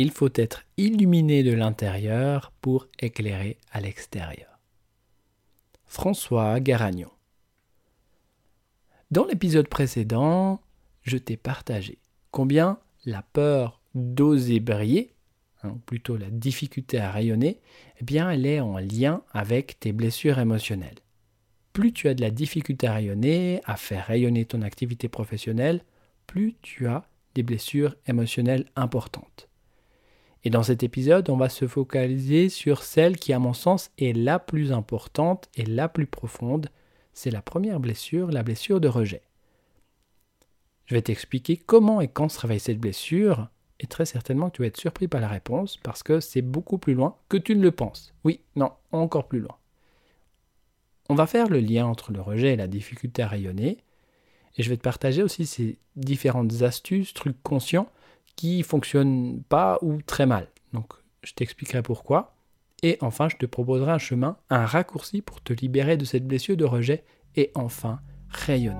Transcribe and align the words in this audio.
Il 0.00 0.12
faut 0.12 0.30
être 0.36 0.62
illuminé 0.76 1.42
de 1.42 1.50
l'intérieur 1.50 2.52
pour 2.60 2.86
éclairer 3.00 3.58
à 3.72 3.80
l'extérieur. 3.80 4.60
François 5.86 6.60
Garagnon. 6.60 7.10
Dans 9.10 9.24
l'épisode 9.24 9.66
précédent, 9.66 10.60
je 11.02 11.16
t'ai 11.16 11.36
partagé 11.36 11.98
combien 12.30 12.78
la 13.06 13.22
peur 13.22 13.80
d'oser 13.96 14.60
briller, 14.60 15.16
hein, 15.64 15.70
ou 15.70 15.78
plutôt 15.78 16.16
la 16.16 16.30
difficulté 16.30 17.00
à 17.00 17.10
rayonner, 17.10 17.60
eh 18.00 18.04
bien, 18.04 18.30
elle 18.30 18.46
est 18.46 18.60
en 18.60 18.78
lien 18.78 19.24
avec 19.32 19.80
tes 19.80 19.90
blessures 19.90 20.38
émotionnelles. 20.38 21.00
Plus 21.72 21.92
tu 21.92 22.06
as 22.06 22.14
de 22.14 22.20
la 22.20 22.30
difficulté 22.30 22.86
à 22.86 22.94
rayonner, 22.94 23.62
à 23.64 23.74
faire 23.74 24.06
rayonner 24.06 24.44
ton 24.44 24.62
activité 24.62 25.08
professionnelle, 25.08 25.82
plus 26.28 26.54
tu 26.62 26.86
as 26.86 27.02
des 27.34 27.42
blessures 27.42 27.96
émotionnelles 28.06 28.66
importantes. 28.76 29.47
Et 30.44 30.50
dans 30.50 30.62
cet 30.62 30.82
épisode, 30.82 31.30
on 31.30 31.36
va 31.36 31.48
se 31.48 31.66
focaliser 31.66 32.48
sur 32.48 32.82
celle 32.82 33.16
qui, 33.16 33.32
à 33.32 33.38
mon 33.38 33.52
sens, 33.52 33.90
est 33.98 34.16
la 34.16 34.38
plus 34.38 34.72
importante 34.72 35.48
et 35.54 35.64
la 35.64 35.88
plus 35.88 36.06
profonde. 36.06 36.70
C'est 37.12 37.30
la 37.30 37.42
première 37.42 37.80
blessure, 37.80 38.30
la 38.30 38.42
blessure 38.42 38.80
de 38.80 38.88
rejet. 38.88 39.22
Je 40.86 40.94
vais 40.94 41.02
t'expliquer 41.02 41.56
comment 41.56 42.00
et 42.00 42.08
quand 42.08 42.28
se 42.28 42.40
réveille 42.40 42.60
cette 42.60 42.78
blessure, 42.78 43.48
et 43.80 43.86
très 43.86 44.06
certainement 44.06 44.48
tu 44.48 44.62
vas 44.62 44.68
être 44.68 44.78
surpris 44.78 45.08
par 45.08 45.20
la 45.20 45.28
réponse, 45.28 45.76
parce 45.76 46.02
que 46.02 46.20
c'est 46.20 46.42
beaucoup 46.42 46.78
plus 46.78 46.94
loin 46.94 47.16
que 47.28 47.36
tu 47.36 47.54
ne 47.54 47.62
le 47.62 47.72
penses. 47.72 48.14
Oui, 48.24 48.40
non, 48.56 48.72
encore 48.92 49.28
plus 49.28 49.40
loin. 49.40 49.56
On 51.10 51.14
va 51.14 51.26
faire 51.26 51.48
le 51.48 51.60
lien 51.60 51.86
entre 51.86 52.12
le 52.12 52.20
rejet 52.20 52.52
et 52.52 52.56
la 52.56 52.68
difficulté 52.68 53.22
à 53.22 53.28
rayonner, 53.28 53.78
et 54.56 54.62
je 54.62 54.70
vais 54.70 54.76
te 54.76 54.82
partager 54.82 55.22
aussi 55.22 55.46
ces 55.46 55.78
différentes 55.96 56.62
astuces, 56.62 57.12
trucs 57.12 57.42
conscients 57.42 57.90
qui 58.38 58.62
fonctionnent 58.62 59.42
pas 59.48 59.78
ou 59.82 60.00
très 60.00 60.24
mal. 60.24 60.46
Donc 60.72 60.92
je 61.24 61.32
t'expliquerai 61.34 61.82
pourquoi. 61.82 62.36
Et 62.84 62.96
enfin, 63.00 63.28
je 63.28 63.36
te 63.36 63.46
proposerai 63.46 63.90
un 63.90 63.98
chemin, 63.98 64.36
un 64.48 64.64
raccourci 64.64 65.22
pour 65.22 65.42
te 65.42 65.52
libérer 65.52 65.96
de 65.96 66.04
cette 66.04 66.24
blessure 66.24 66.56
de 66.56 66.64
rejet 66.64 67.02
et 67.34 67.50
enfin 67.56 67.98
rayonner. 68.28 68.78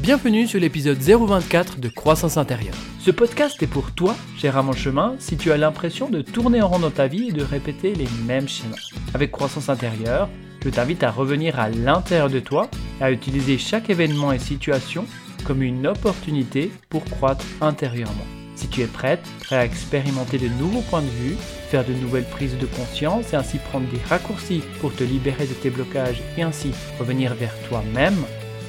Bienvenue 0.00 0.46
sur 0.46 0.60
l'épisode 0.60 0.98
024 0.98 1.80
de 1.80 1.88
Croissance 1.88 2.36
intérieure. 2.36 2.76
Ce 3.00 3.10
podcast 3.10 3.62
est 3.62 3.66
pour 3.66 3.92
toi, 3.92 4.14
cher 4.36 4.58
à 4.58 4.62
mon 4.62 4.72
chemin, 4.72 5.16
si 5.18 5.38
tu 5.38 5.50
as 5.50 5.56
l'impression 5.56 6.10
de 6.10 6.20
tourner 6.20 6.60
en 6.60 6.68
rond 6.68 6.80
dans 6.80 6.90
ta 6.90 7.06
vie 7.06 7.30
et 7.30 7.32
de 7.32 7.42
répéter 7.42 7.94
les 7.94 8.08
mêmes 8.26 8.48
schémas. 8.48 8.76
Avec 9.14 9.32
Croissance 9.32 9.70
intérieure, 9.70 10.28
je 10.62 10.68
t'invite 10.68 11.02
à 11.02 11.10
revenir 11.10 11.58
à 11.58 11.70
l'intérieur 11.70 12.28
de 12.28 12.40
toi 12.40 12.68
à 13.00 13.10
utiliser 13.10 13.56
chaque 13.56 13.88
événement 13.88 14.30
et 14.30 14.38
situation 14.38 15.06
comme 15.44 15.62
une 15.62 15.86
opportunité 15.86 16.70
pour 16.88 17.04
croître 17.04 17.44
intérieurement. 17.60 18.26
Si 18.56 18.66
tu 18.66 18.82
es 18.82 18.86
prête, 18.86 19.22
prêt 19.40 19.56
à 19.56 19.64
expérimenter 19.64 20.36
de 20.38 20.48
nouveaux 20.48 20.80
points 20.80 21.02
de 21.02 21.06
vue, 21.06 21.36
faire 21.70 21.84
de 21.84 21.92
nouvelles 21.92 22.28
prises 22.28 22.58
de 22.58 22.66
conscience 22.66 23.32
et 23.32 23.36
ainsi 23.36 23.58
prendre 23.58 23.86
des 23.88 24.02
raccourcis 24.08 24.62
pour 24.80 24.92
te 24.94 25.04
libérer 25.04 25.46
de 25.46 25.54
tes 25.54 25.70
blocages 25.70 26.22
et 26.36 26.42
ainsi 26.42 26.72
revenir 26.98 27.34
vers 27.34 27.54
toi-même, 27.68 28.16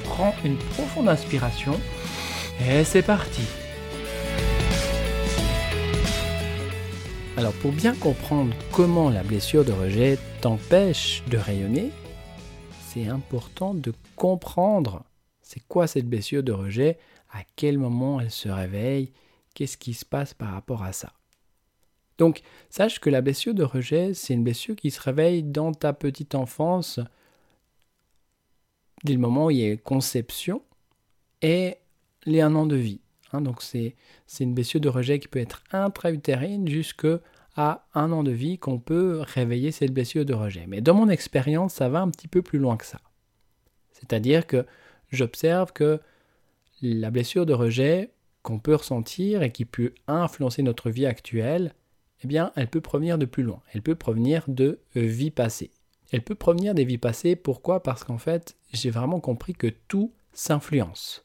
prends 0.04 0.34
une 0.44 0.56
profonde 0.56 1.08
inspiration 1.08 1.78
et 2.68 2.84
c'est 2.84 3.02
parti. 3.02 3.42
Alors 7.36 7.52
pour 7.54 7.72
bien 7.72 7.94
comprendre 7.94 8.54
comment 8.70 9.10
la 9.10 9.22
blessure 9.22 9.64
de 9.64 9.72
rejet 9.72 10.18
t'empêche 10.40 11.22
de 11.28 11.36
rayonner, 11.36 11.90
c'est 12.86 13.08
important 13.08 13.74
de 13.74 13.92
comprendre 14.14 15.02
c'est 15.52 15.66
quoi 15.66 15.88
cette 15.88 16.08
blessure 16.08 16.44
de 16.44 16.52
rejet, 16.52 16.96
à 17.32 17.40
quel 17.56 17.76
moment 17.76 18.20
elle 18.20 18.30
se 18.30 18.48
réveille, 18.48 19.10
qu'est-ce 19.52 19.76
qui 19.76 19.94
se 19.94 20.04
passe 20.04 20.32
par 20.32 20.52
rapport 20.52 20.84
à 20.84 20.92
ça? 20.92 21.12
Donc 22.18 22.42
sache 22.68 23.00
que 23.00 23.10
la 23.10 23.20
blessure 23.20 23.52
de 23.52 23.64
rejet, 23.64 24.14
c'est 24.14 24.34
une 24.34 24.44
blessure 24.44 24.76
qui 24.76 24.92
se 24.92 25.00
réveille 25.00 25.42
dans 25.42 25.72
ta 25.72 25.92
petite 25.92 26.36
enfance, 26.36 27.00
dès 29.02 29.12
le 29.12 29.18
moment 29.18 29.46
où 29.46 29.50
il 29.50 29.56
y 29.56 29.68
a 29.68 29.76
conception 29.76 30.62
et 31.42 31.78
les 32.26 32.42
un 32.42 32.54
an 32.54 32.66
de 32.66 32.76
vie. 32.76 33.00
Hein. 33.32 33.40
donc 33.40 33.60
c'est 33.62 33.96
une 34.38 34.54
blessure 34.54 34.80
de 34.80 34.88
rejet 34.88 35.18
qui 35.18 35.26
peut 35.26 35.40
être 35.40 35.64
intra-utérine 35.72 36.68
jusqu'à 36.68 37.18
un 37.56 38.12
an 38.12 38.22
de 38.22 38.30
vie 38.30 38.56
qu'on 38.58 38.78
peut 38.78 39.24
réveiller 39.26 39.72
cette 39.72 39.92
blessure 39.92 40.24
de 40.24 40.32
rejet. 40.32 40.66
Mais 40.68 40.80
dans 40.80 40.94
mon 40.94 41.08
expérience, 41.08 41.74
ça 41.74 41.88
va 41.88 42.02
un 42.02 42.10
petit 42.10 42.28
peu 42.28 42.40
plus 42.40 42.60
loin 42.60 42.76
que 42.76 42.86
ça. 42.86 43.00
C'est-à-dire 43.90 44.46
que 44.46 44.64
j'observe 45.10 45.72
que 45.72 46.00
la 46.82 47.10
blessure 47.10 47.46
de 47.46 47.52
rejet 47.52 48.10
qu'on 48.42 48.58
peut 48.58 48.74
ressentir 48.74 49.42
et 49.42 49.52
qui 49.52 49.64
peut 49.64 49.92
influencer 50.06 50.62
notre 50.62 50.90
vie 50.90 51.06
actuelle, 51.06 51.74
eh 52.22 52.26
bien, 52.26 52.52
elle 52.56 52.68
peut 52.68 52.80
provenir 52.80 53.18
de 53.18 53.26
plus 53.26 53.42
loin. 53.42 53.60
Elle 53.72 53.82
peut 53.82 53.94
provenir 53.94 54.44
de 54.48 54.78
vies 54.94 55.30
passées. 55.30 55.70
Elle 56.12 56.22
peut 56.22 56.34
provenir 56.34 56.74
des 56.74 56.84
vies 56.84 56.98
passées. 56.98 57.36
Pourquoi? 57.36 57.82
Parce 57.82 58.04
qu'en 58.04 58.18
fait, 58.18 58.56
j'ai 58.72 58.90
vraiment 58.90 59.20
compris 59.20 59.54
que 59.54 59.68
tout 59.88 60.12
s'influence. 60.32 61.24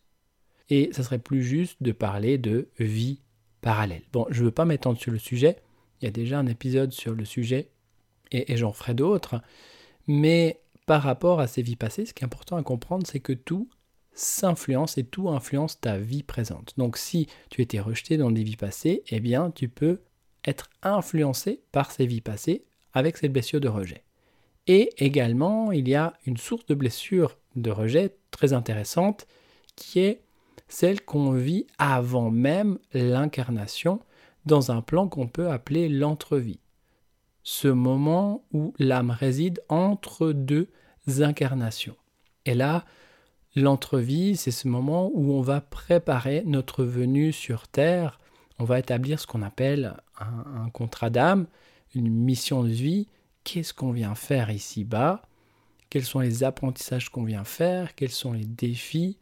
Et 0.69 0.89
ça 0.93 1.03
serait 1.03 1.19
plus 1.19 1.43
juste 1.43 1.81
de 1.81 1.91
parler 1.91 2.37
de 2.37 2.69
vie 2.79 3.21
parallèle. 3.61 4.03
Bon, 4.11 4.25
je 4.29 4.41
ne 4.41 4.45
veux 4.45 4.51
pas 4.51 4.65
m'étendre 4.65 4.99
sur 4.99 5.11
le 5.11 5.19
sujet. 5.19 5.57
Il 6.01 6.05
y 6.05 6.07
a 6.07 6.11
déjà 6.11 6.39
un 6.39 6.47
épisode 6.47 6.91
sur 6.91 7.13
le 7.13 7.25
sujet 7.25 7.69
et, 8.31 8.51
et 8.51 8.57
j'en 8.57 8.73
ferai 8.73 8.93
d'autres. 8.93 9.41
Mais 10.07 10.61
par 10.85 11.01
rapport 11.01 11.39
à 11.39 11.47
ces 11.47 11.61
vies 11.61 11.75
passées, 11.75 12.05
ce 12.05 12.13
qui 12.13 12.23
est 12.23 12.25
important 12.25 12.57
à 12.57 12.63
comprendre, 12.63 13.07
c'est 13.07 13.19
que 13.19 13.33
tout 13.33 13.69
s'influence 14.15 14.97
et 14.97 15.03
tout 15.03 15.29
influence 15.29 15.79
ta 15.79 15.97
vie 15.97 16.23
présente. 16.23 16.73
Donc 16.77 16.97
si 16.97 17.27
tu 17.49 17.61
étais 17.61 17.79
rejeté 17.79 18.17
dans 18.17 18.31
des 18.31 18.43
vies 18.43 18.55
passées, 18.55 19.03
eh 19.09 19.19
bien 19.19 19.51
tu 19.51 19.69
peux 19.69 20.01
être 20.45 20.69
influencé 20.81 21.61
par 21.71 21.91
ces 21.91 22.05
vies 22.05 22.21
passées 22.21 22.65
avec 22.93 23.17
cette 23.17 23.33
blessure 23.33 23.59
de 23.59 23.67
rejet. 23.67 24.03
Et 24.67 24.89
également, 24.97 25.71
il 25.71 25.87
y 25.87 25.95
a 25.95 26.13
une 26.25 26.37
source 26.37 26.65
de 26.65 26.73
blessure 26.73 27.37
de 27.55 27.69
rejet 27.69 28.15
très 28.31 28.53
intéressante 28.53 29.27
qui 29.75 29.99
est 29.99 30.21
celle 30.67 31.01
qu'on 31.01 31.31
vit 31.31 31.67
avant 31.77 32.31
même 32.31 32.79
l'incarnation 32.93 33.99
dans 34.45 34.71
un 34.71 34.81
plan 34.81 35.07
qu'on 35.07 35.27
peut 35.27 35.49
appeler 35.49 35.89
l'entrevie. 35.89 36.59
Ce 37.43 37.67
moment 37.67 38.43
où 38.51 38.73
l'âme 38.79 39.11
réside 39.11 39.61
entre 39.69 40.31
deux 40.31 40.69
incarnations. 41.19 41.95
Et 42.45 42.55
là, 42.55 42.85
l'entrevie, 43.55 44.35
c'est 44.35 44.51
ce 44.51 44.67
moment 44.67 45.09
où 45.13 45.33
on 45.33 45.41
va 45.41 45.61
préparer 45.61 46.43
notre 46.45 46.83
venue 46.83 47.31
sur 47.31 47.67
Terre. 47.67 48.19
On 48.59 48.63
va 48.63 48.79
établir 48.79 49.19
ce 49.19 49.27
qu'on 49.27 49.41
appelle 49.41 49.95
un, 50.19 50.69
contrat 50.69 51.09
d'âme, 51.09 51.47
une 51.93 52.09
mission 52.09 52.63
de 52.63 52.69
vie. 52.69 53.07
Qu'est-ce 53.43 53.73
qu'on 53.73 53.91
vient 53.91 54.15
faire 54.15 54.49
ici-bas? 54.49 55.21
Quels 55.89 56.03
sont 56.03 56.19
les 56.19 56.43
apprentissages 56.43 57.09
qu'on 57.09 57.23
vient 57.23 57.43
faire? 57.43 57.95
Quels 57.95 58.11
sont 58.11 58.33
les 58.33 58.45
défis? 58.45 59.17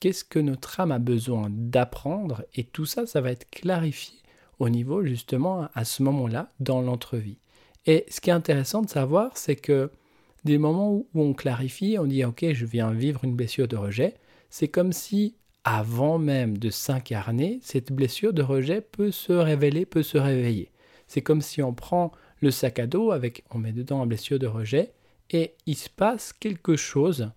Qu'est-ce 0.00 0.24
que 0.24 0.38
notre 0.38 0.80
âme 0.80 0.92
a 0.92 0.98
besoin 0.98 1.48
d'apprendre? 1.50 2.44
Et 2.54 2.64
tout 2.64 2.86
ça, 2.86 3.06
ça 3.06 3.20
va 3.20 3.30
être 3.30 3.48
clarifié 3.50 4.18
au 4.58 4.68
niveau 4.68 5.04
justement 5.04 5.68
à 5.74 5.84
ce 5.84 6.02
moment-là 6.02 6.48
dans 6.60 6.80
l'entrevie. 6.80 7.38
Et 7.86 8.06
ce 8.08 8.20
qui 8.20 8.30
est 8.30 8.34
intéressant 8.34 8.82
de 8.82 8.88
savoir, 8.88 9.36
c'est 9.36 9.56
que 9.56 9.90
des 10.44 10.58
moments 10.58 10.92
où 10.92 11.06
on 11.14 11.34
clarifie, 11.34 11.96
on 11.98 12.06
dit 12.06 12.24
ok, 12.24 12.52
je 12.52 12.66
viens 12.66 12.92
vivre 12.92 13.24
une 13.24 13.34
blessure 13.34 13.68
de 13.68 13.76
rejet, 13.76 14.14
c'est 14.50 14.68
comme 14.68 14.92
si 14.92 15.36
avant 15.64 16.18
même 16.18 16.58
de 16.58 16.70
s'incarner, 16.70 17.60
cette 17.62 17.92
blessure 17.92 18.32
de 18.32 18.42
rejet 18.42 18.80
peut 18.80 19.12
se 19.12 19.32
révéler, 19.32 19.86
peut 19.86 20.02
se 20.02 20.18
réveiller. 20.18 20.72
C'est 21.06 21.22
comme 21.22 21.40
si 21.40 21.62
on 21.62 21.72
prend 21.72 22.12
le 22.40 22.50
sac 22.50 22.78
à 22.78 22.86
dos 22.86 23.12
avec, 23.12 23.44
on 23.50 23.58
met 23.58 23.72
dedans 23.72 24.02
une 24.02 24.08
blessure 24.08 24.38
de 24.38 24.46
rejet, 24.46 24.92
et 25.30 25.54
il 25.66 25.76
se 25.76 25.88
passe 25.88 26.32
quelque 26.32 26.76
chose 26.76 27.30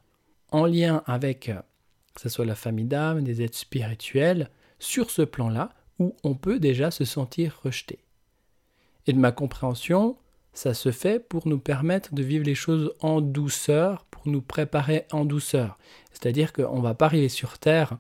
en 0.52 0.66
lien 0.66 1.04
avec, 1.06 1.52
que 2.14 2.22
ce 2.22 2.30
soit 2.30 2.46
la 2.46 2.56
famille 2.56 2.86
d'âme, 2.86 3.24
des 3.24 3.42
êtres 3.42 3.58
spirituels, 3.58 4.50
sur 4.80 5.12
ce 5.12 5.22
plan-là, 5.22 5.74
où 6.00 6.16
on 6.24 6.36
peut 6.36 6.60
déjà 6.60 6.92
se 6.92 7.06
sentir 7.06 7.60
rejeté. 7.64 8.00
Et 9.08 9.14
de 9.14 9.20
ma 9.20 9.32
compréhension, 9.32 10.18
ça 10.56 10.74
se 10.74 10.92
fait 10.92 11.20
pour 11.20 11.48
nous 11.48 11.60
permettre 11.60 12.16
de 12.16 12.24
vivre 12.24 12.46
les 12.46 12.56
choses 12.56 12.94
en 13.02 13.20
douceur, 13.20 14.06
pour 14.06 14.24
nous 14.26 14.42
préparer 14.42 15.06
en 15.12 15.26
douceur. 15.26 15.78
C'est-à-dire 16.14 16.54
qu'on 16.54 16.78
ne 16.78 16.82
va 16.82 16.94
pas 16.96 17.06
arriver 17.06 17.30
sur 17.30 17.60
Terre 17.60 17.98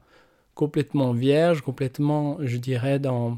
complètement 0.53 1.11
vierge, 1.11 1.61
complètement, 1.61 2.37
je 2.39 2.55
dirais, 2.55 2.97
dans, 2.97 3.37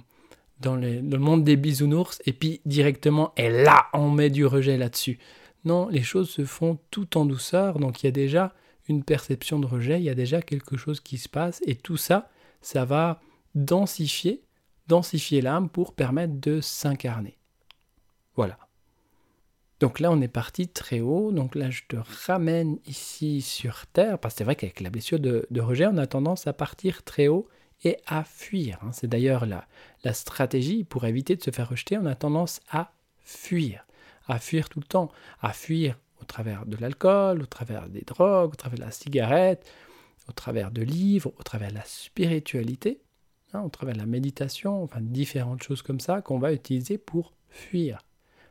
dans, 0.59 0.75
le 0.75 1.17
monde 1.17 1.43
des 1.43 1.55
bisounours, 1.55 2.21
et 2.27 2.31
puis 2.31 2.61
directement, 2.65 3.33
et 3.37 3.49
là, 3.49 3.87
on 3.91 4.11
met 4.11 4.29
du 4.29 4.45
rejet 4.45 4.77
là-dessus. 4.77 5.17
Non, 5.65 5.89
les 5.89 6.03
choses 6.03 6.29
se 6.29 6.45
font 6.45 6.77
tout 6.91 7.17
en 7.17 7.25
douceur, 7.25 7.79
donc 7.79 8.03
il 8.03 8.05
y 8.05 8.09
a 8.09 8.11
déjà 8.11 8.53
une 8.87 9.03
perception 9.03 9.59
de 9.59 9.65
rejet, 9.65 9.99
il 9.99 10.03
y 10.03 10.11
a 10.11 10.15
déjà 10.15 10.43
quelque 10.43 10.77
chose 10.77 10.99
qui 10.99 11.17
se 11.17 11.27
passe, 11.27 11.59
et 11.65 11.73
tout 11.75 11.97
ça, 11.97 12.29
ça 12.61 12.85
va 12.85 13.19
densifier, 13.55 14.43
densifier 14.87 15.41
l'âme 15.41 15.69
pour 15.69 15.95
permettre 15.95 16.39
de 16.39 16.61
s'incarner. 16.61 17.39
Voilà. 18.35 18.59
Donc 19.79 19.99
là, 19.99 20.11
on 20.11 20.21
est 20.21 20.27
parti 20.27 20.67
très 20.67 21.01
haut. 21.01 21.31
Donc 21.31 21.55
là, 21.55 21.69
je 21.69 21.83
te 21.87 21.97
ramène 22.25 22.79
ici 22.87 23.41
sur 23.41 23.85
Terre, 23.87 24.17
parce 24.17 24.33
que 24.33 24.39
c'est 24.39 24.43
vrai 24.43 24.55
qu'avec 24.55 24.79
la 24.81 24.89
blessure 24.89 25.19
de, 25.19 25.45
rejet, 25.59 25.85
on 25.87 25.97
a 25.97 26.07
tendance 26.07 26.47
à 26.47 26.53
partir 26.53 27.03
très 27.03 27.27
haut 27.27 27.47
et 27.83 27.97
à 28.07 28.23
fuir. 28.23 28.79
Hein. 28.81 28.91
C'est 28.91 29.07
d'ailleurs 29.07 29.45
la, 29.45 29.67
stratégie 30.13 30.83
pour 30.83 31.05
éviter 31.05 31.35
de 31.35 31.43
se 31.43 31.51
faire 31.51 31.69
rejeter. 31.69 31.97
On 31.97 32.05
a 32.05 32.15
tendance 32.15 32.61
à 32.71 32.93
fuir, 33.19 33.85
à 34.27 34.39
fuir 34.39 34.69
tout 34.69 34.79
le 34.79 34.85
temps, 34.85 35.11
à 35.41 35.53
fuir 35.53 35.97
au 36.21 36.25
travers 36.25 36.65
de 36.65 36.77
l'alcool, 36.77 37.41
au 37.41 37.45
travers 37.45 37.87
des 37.89 38.01
drogues, 38.01 38.53
au 38.53 38.55
travers 38.55 38.79
de 38.79 38.85
la 38.85 38.91
cigarette, 38.91 39.69
au 40.27 40.31
travers 40.31 40.71
de 40.71 40.81
livres, 40.81 41.31
au 41.37 41.43
travers 41.43 41.69
de 41.69 41.75
la 41.75 41.85
spiritualité, 41.85 43.01
hein, 43.53 43.61
au 43.61 43.69
travers 43.69 43.93
de 43.93 43.99
la 43.99 44.05
méditation, 44.07 44.81
enfin 44.81 45.01
différentes 45.01 45.61
choses 45.61 45.81
comme 45.81 45.99
ça 45.99 46.21
qu'on 46.21 46.39
va 46.39 46.53
utiliser 46.53 46.97
pour 46.97 47.33
fuir. 47.49 48.06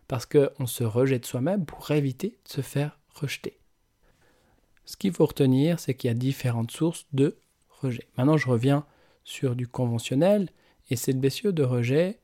Parce 0.09 0.27
qu'on 0.27 0.67
se 0.67 0.85
rejette 0.85 1.27
soi-même 1.27 1.67
pour 1.67 1.91
éviter 1.91 2.39
de 2.45 2.53
se 2.53 2.61
faire 2.61 2.99
rejeter. 3.15 3.59
Ce 4.85 4.97
qu'il 4.97 5.13
faut 5.13 5.27
retenir, 5.27 5.81
c'est 5.81 5.95
qu'il 5.95 6.09
y 6.09 6.11
a 6.11 6.15
différentes 6.15 6.71
sources 6.71 7.07
de 7.13 7.37
rejet. 7.81 8.07
Maintenant, 8.17 8.37
je 8.37 8.49
reviens 8.49 8.87
sur 9.25 9.57
du 9.57 9.67
conventionnel, 9.67 10.49
et 10.91 10.97
cette 10.97 11.19
blessure 11.19 11.53
de 11.53 11.65
rejet 11.65 12.21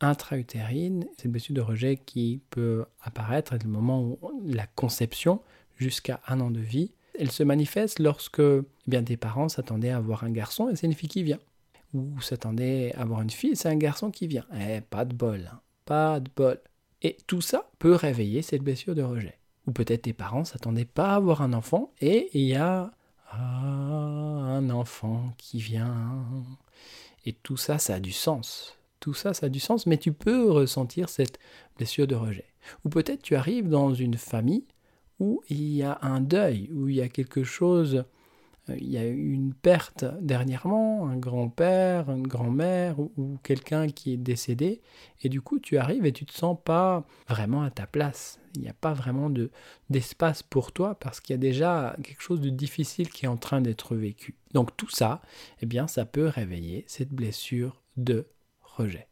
intra-utérine, 0.00 1.06
cette 1.16 1.30
blessure 1.30 1.54
de 1.54 1.60
rejet 1.60 1.96
qui 1.96 2.42
peut 2.50 2.84
apparaître 3.00 3.56
du 3.56 3.68
moment 3.68 4.02
où 4.02 4.18
la 4.44 4.66
conception 4.66 5.40
jusqu'à 5.78 6.20
un 6.26 6.40
an 6.40 6.50
de 6.50 6.60
vie, 6.60 6.92
elle 7.18 7.30
se 7.30 7.42
manifeste 7.44 8.00
lorsque 8.00 8.40
eh 8.40 8.64
bien, 8.88 9.02
des 9.02 9.16
parents 9.16 9.48
s'attendaient 9.48 9.90
à 9.90 9.98
avoir 9.98 10.24
un 10.24 10.30
garçon 10.30 10.68
et 10.68 10.76
c'est 10.76 10.86
une 10.86 10.94
fille 10.94 11.08
qui 11.08 11.22
vient. 11.22 11.38
Ou 11.94 12.20
s'attendaient 12.20 12.92
à 12.96 13.02
avoir 13.02 13.22
une 13.22 13.30
fille 13.30 13.52
et 13.52 13.54
c'est 13.54 13.68
un 13.68 13.76
garçon 13.76 14.10
qui 14.10 14.26
vient. 14.26 14.46
Eh, 14.58 14.80
pas 14.80 15.04
de 15.04 15.14
bol, 15.14 15.48
hein. 15.52 15.60
pas 15.84 16.18
de 16.18 16.28
bol. 16.34 16.60
Et 17.04 17.18
tout 17.26 17.42
ça 17.42 17.70
peut 17.78 17.94
réveiller 17.94 18.40
cette 18.40 18.62
blessure 18.62 18.94
de 18.94 19.02
rejet. 19.02 19.38
Ou 19.66 19.72
peut-être 19.72 20.02
tes 20.02 20.14
parents 20.14 20.44
s'attendaient 20.44 20.86
pas 20.86 21.10
à 21.10 21.16
avoir 21.16 21.42
un 21.42 21.52
enfant 21.52 21.92
et 22.00 22.30
il 22.32 22.46
y 22.46 22.56
a 22.56 22.92
ah, 23.30 23.36
un 23.36 24.70
enfant 24.70 25.34
qui 25.36 25.60
vient. 25.60 26.24
Et 27.26 27.34
tout 27.34 27.58
ça, 27.58 27.78
ça 27.78 27.96
a 27.96 28.00
du 28.00 28.12
sens. 28.12 28.78
Tout 29.00 29.12
ça, 29.12 29.34
ça 29.34 29.46
a 29.46 29.48
du 29.50 29.60
sens, 29.60 29.86
mais 29.86 29.98
tu 29.98 30.12
peux 30.12 30.50
ressentir 30.50 31.10
cette 31.10 31.38
blessure 31.76 32.06
de 32.06 32.14
rejet. 32.14 32.46
Ou 32.84 32.88
peut-être 32.88 33.22
tu 33.22 33.36
arrives 33.36 33.68
dans 33.68 33.92
une 33.92 34.16
famille 34.16 34.64
où 35.20 35.42
il 35.50 35.74
y 35.74 35.82
a 35.82 35.98
un 36.00 36.20
deuil, 36.20 36.70
où 36.72 36.88
il 36.88 36.96
y 36.96 37.02
a 37.02 37.08
quelque 37.08 37.44
chose, 37.44 38.04
il 38.68 38.90
y 38.90 38.96
a 38.96 39.04
eu 39.04 39.32
une 39.32 39.52
perte 39.52 40.04
dernièrement, 40.20 41.06
un 41.06 41.16
grand-père, 41.16 42.10
une 42.10 42.26
grand-mère 42.26 42.98
ou, 42.98 43.38
quelqu'un 43.42 43.88
qui 43.88 44.12
est 44.12 44.16
décédé, 44.16 44.80
et 45.22 45.28
du 45.28 45.40
coup 45.40 45.58
tu 45.58 45.76
arrives 45.76 46.06
et 46.06 46.12
tu 46.12 46.24
te 46.24 46.32
sens 46.32 46.56
pas 46.64 47.06
vraiment 47.28 47.62
à 47.62 47.70
ta 47.70 47.86
place. 47.86 48.40
Il 48.54 48.62
n'y 48.62 48.68
a 48.68 48.74
pas 48.74 48.92
vraiment 48.92 49.30
de, 49.30 49.50
d'espace 49.90 50.42
pour 50.42 50.72
toi 50.72 50.94
parce 50.94 51.20
qu'il 51.20 51.34
y 51.34 51.38
a 51.38 51.38
déjà 51.38 51.96
quelque 52.02 52.22
chose 52.22 52.40
de 52.40 52.50
difficile 52.50 53.10
qui 53.10 53.26
est 53.26 53.28
en 53.28 53.36
train 53.36 53.60
d'être 53.60 53.96
vécu. 53.96 54.36
Donc 54.52 54.76
tout 54.76 54.90
ça, 54.90 55.20
eh 55.60 55.66
bien 55.66 55.86
ça 55.86 56.04
peut 56.06 56.26
réveiller 56.26 56.84
cette 56.86 57.12
blessure 57.12 57.82
de 57.96 58.28
rejet. 58.62 59.08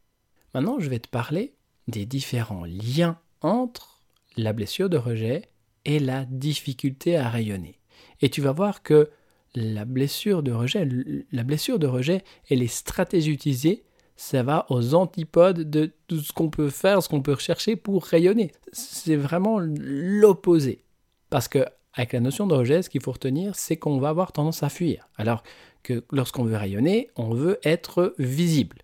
Maintenant, 0.55 0.79
je 0.79 0.89
vais 0.91 0.99
te 0.99 1.09
parler 1.09 1.55
des 1.89 2.07
différents 2.07 2.65
liens 2.65 3.19
entre 3.41 4.01
la 4.37 4.53
blessure 4.53 4.89
de 4.89 4.97
rejet 4.97 5.49
et 5.85 5.99
la 5.99 6.25
difficulté 6.25 7.17
à 7.17 7.29
rayonner. 7.29 7.81
Et 8.21 8.31
tu 8.31 8.41
vas 8.41 8.53
voir 8.53 8.83
que 8.83 9.11
la 9.55 9.85
blessure 9.85 10.43
de 10.43 10.53
rejet, 10.53 10.89
la 11.31 11.43
blessure 11.43 11.79
de 11.79 11.87
rejet 11.87 12.25
et 12.49 12.57
les 12.57 12.69
stratégies 12.69 13.33
utilisées, 13.33 13.85
ça 14.17 14.43
va 14.43 14.67
aux 14.69 14.95
antipodes 14.95 15.69
de 15.69 15.93
tout 16.07 16.21
ce 16.21 16.33
qu'on 16.33 16.51
peut 16.51 16.71
faire, 16.71 17.03
ce 17.03 17.09
qu'on 17.09 17.23
peut 17.23 17.33
rechercher 17.33 17.77
pour 17.77 18.05
rayonner. 18.05 18.53
C'est 18.73 19.17
vraiment 19.17 19.59
l'opposé. 19.59 20.85
Parce 21.31 21.49
que 21.49 21.65
avec 21.95 22.13
la 22.13 22.21
notion 22.21 22.47
de 22.47 22.55
rejet, 22.55 22.83
ce 22.83 22.91
qu'il 22.91 23.03
faut 23.03 23.13
retenir, 23.13 23.55
c'est 23.55 23.77
qu'on 23.77 23.99
va 23.99 24.09
avoir 24.09 24.33
tendance 24.33 24.63
à 24.63 24.69
fuir. 24.69 25.09
Alors 25.17 25.43
que 25.83 26.05
lorsqu'on 26.11 26.45
veut 26.45 26.57
rayonner, 26.57 27.11
on 27.17 27.35
veut 27.35 27.59
être 27.65 28.15
visible. 28.19 28.79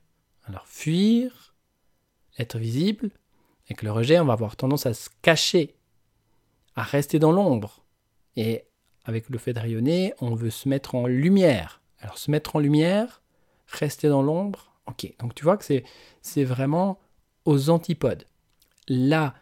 Alors 0.45 0.67
fuir, 0.67 1.55
être 2.39 2.59
visible, 2.59 3.11
avec 3.67 3.83
le 3.83 3.93
rejet, 3.93 4.19
on 4.19 4.25
va 4.25 4.33
avoir 4.33 4.57
tendance 4.57 4.87
à 4.87 4.95
se 4.95 5.09
cacher 5.23 5.77
à 6.75 6.83
rester 6.83 7.19
dans 7.19 7.33
l'ombre. 7.33 7.85
Et 8.37 8.65
avec 9.09 9.31
le 9.31 9.39
fait 9.39 9.55
de 9.55 9.59
rayonner, 9.59 10.13
on 10.21 10.35
veut 10.35 10.51
se 10.51 10.69
mettre 10.69 10.95
en 10.95 11.07
lumière. 11.07 11.81
Alors 11.99 12.19
se 12.19 12.31
mettre 12.31 12.57
en 12.57 12.59
lumière, 12.59 13.23
rester 13.67 14.07
dans 14.07 14.21
l'ombre, 14.21 14.71
ok. 14.87 15.15
Donc 15.19 15.35
tu 15.35 15.45
vois 15.45 15.57
que 15.57 15.65
c'est, 15.65 16.45
vraiment 16.45 17.01
aux 17.47 17.71
antipodes. 17.71 18.25
La 18.87 19.35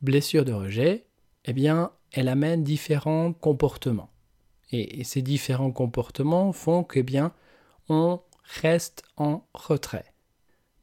blessure 0.00 0.44
de 0.44 0.52
rejet, 0.52 1.06
eh 1.44 1.52
bien, 1.52 1.92
elle 2.10 2.26
amène 2.26 2.64
différents 2.64 3.32
comportements. 3.32 4.10
Et, 4.72 5.04
ces 5.04 5.22
différents 5.22 5.70
comportements 5.70 6.52
font 6.52 6.82
que, 6.82 6.98
eh 6.98 7.04
bien, 7.04 7.32
on 7.88 8.20
reste 8.60 9.04
en 9.16 9.46
retrait. 9.54 10.12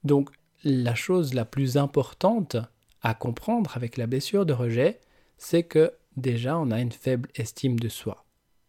Donc, 0.05 0.29
la 0.63 0.95
chose 0.95 1.33
la 1.33 1.43
plus 1.43 1.75
importante 1.75 2.55
à 3.01 3.13
comprendre 3.15 3.75
avec 3.75 3.97
la 3.97 4.07
blessure 4.07 4.45
de 4.45 4.53
rejet, 4.53 5.01
c'est 5.37 5.63
que 5.63 5.91
déjà 6.15 6.57
on 6.57 6.71
a 6.71 6.79
une 6.79 6.93
faible 6.93 7.27
estime 7.35 7.77
de 7.77 7.89
soi. 7.89 8.25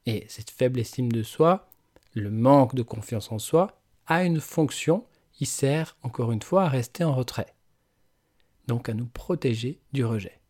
Et 0.06 0.24
cette 0.28 0.50
faible 0.50 0.80
estime 0.80 1.12
de 1.12 1.22
soi, 1.22 1.68
le 2.14 2.30
manque 2.30 2.74
de 2.74 2.82
confiance 2.82 3.30
en 3.32 3.38
soi, 3.38 3.80
a 4.06 4.24
une 4.24 4.40
fonction, 4.40 5.04
il 5.38 5.46
sert 5.46 5.96
encore 6.02 6.32
une 6.32 6.42
fois 6.42 6.64
à 6.64 6.68
rester 6.68 7.04
en 7.04 7.14
retrait. 7.14 7.54
Donc 8.66 8.88
à 8.88 8.94
nous 8.94 9.06
protéger 9.06 9.80
du 9.92 10.04
rejet. 10.04 10.40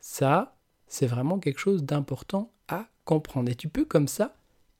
Ça, 0.00 0.56
c'est 0.86 1.06
vraiment 1.06 1.38
quelque 1.38 1.60
chose 1.60 1.84
d'important 1.84 2.52
à 2.68 2.88
comprendre. 3.04 3.50
Et 3.50 3.54
tu 3.54 3.68
peux 3.68 3.84
comme 3.84 4.08
ça 4.08 4.34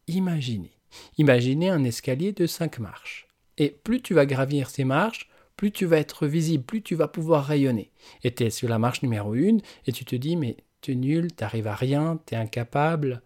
imaginer. 0.08 0.73
Imaginer 1.19 1.70
un 1.70 1.84
escalier 1.84 2.32
de 2.32 2.46
5 2.46 2.79
marches. 2.79 3.29
Et 3.56 3.70
plus 3.70 4.02
tu 4.02 4.14
vas 4.14 4.26
gravir 4.26 4.69
ces 4.69 4.84
marches, 4.84 5.31
plus 5.56 5.70
tu 5.70 5.87
vas 5.87 5.99
être 5.99 6.26
visible, 6.26 6.64
plus 6.64 6.82
tu 6.82 6.94
vas 6.94 7.08
pouvoir 7.08 7.44
rayonner. 7.44 7.90
Et 8.25 8.34
tu 8.34 8.44
es 8.44 8.50
sur 8.50 8.69
la 8.69 8.79
marche 8.79 9.02
numéro 9.02 9.34
1 9.34 9.58
et 9.87 9.93
tu 9.93 10.05
te 10.05 10.17
dis 10.17 10.37
mais 10.37 10.56
tu 10.81 10.93
es 10.93 10.96
nul, 10.96 11.32
t'arrives 11.32 11.69
à 11.69 11.75
rien, 11.75 12.19
t'es 12.26 12.37
incapable, 12.37 13.23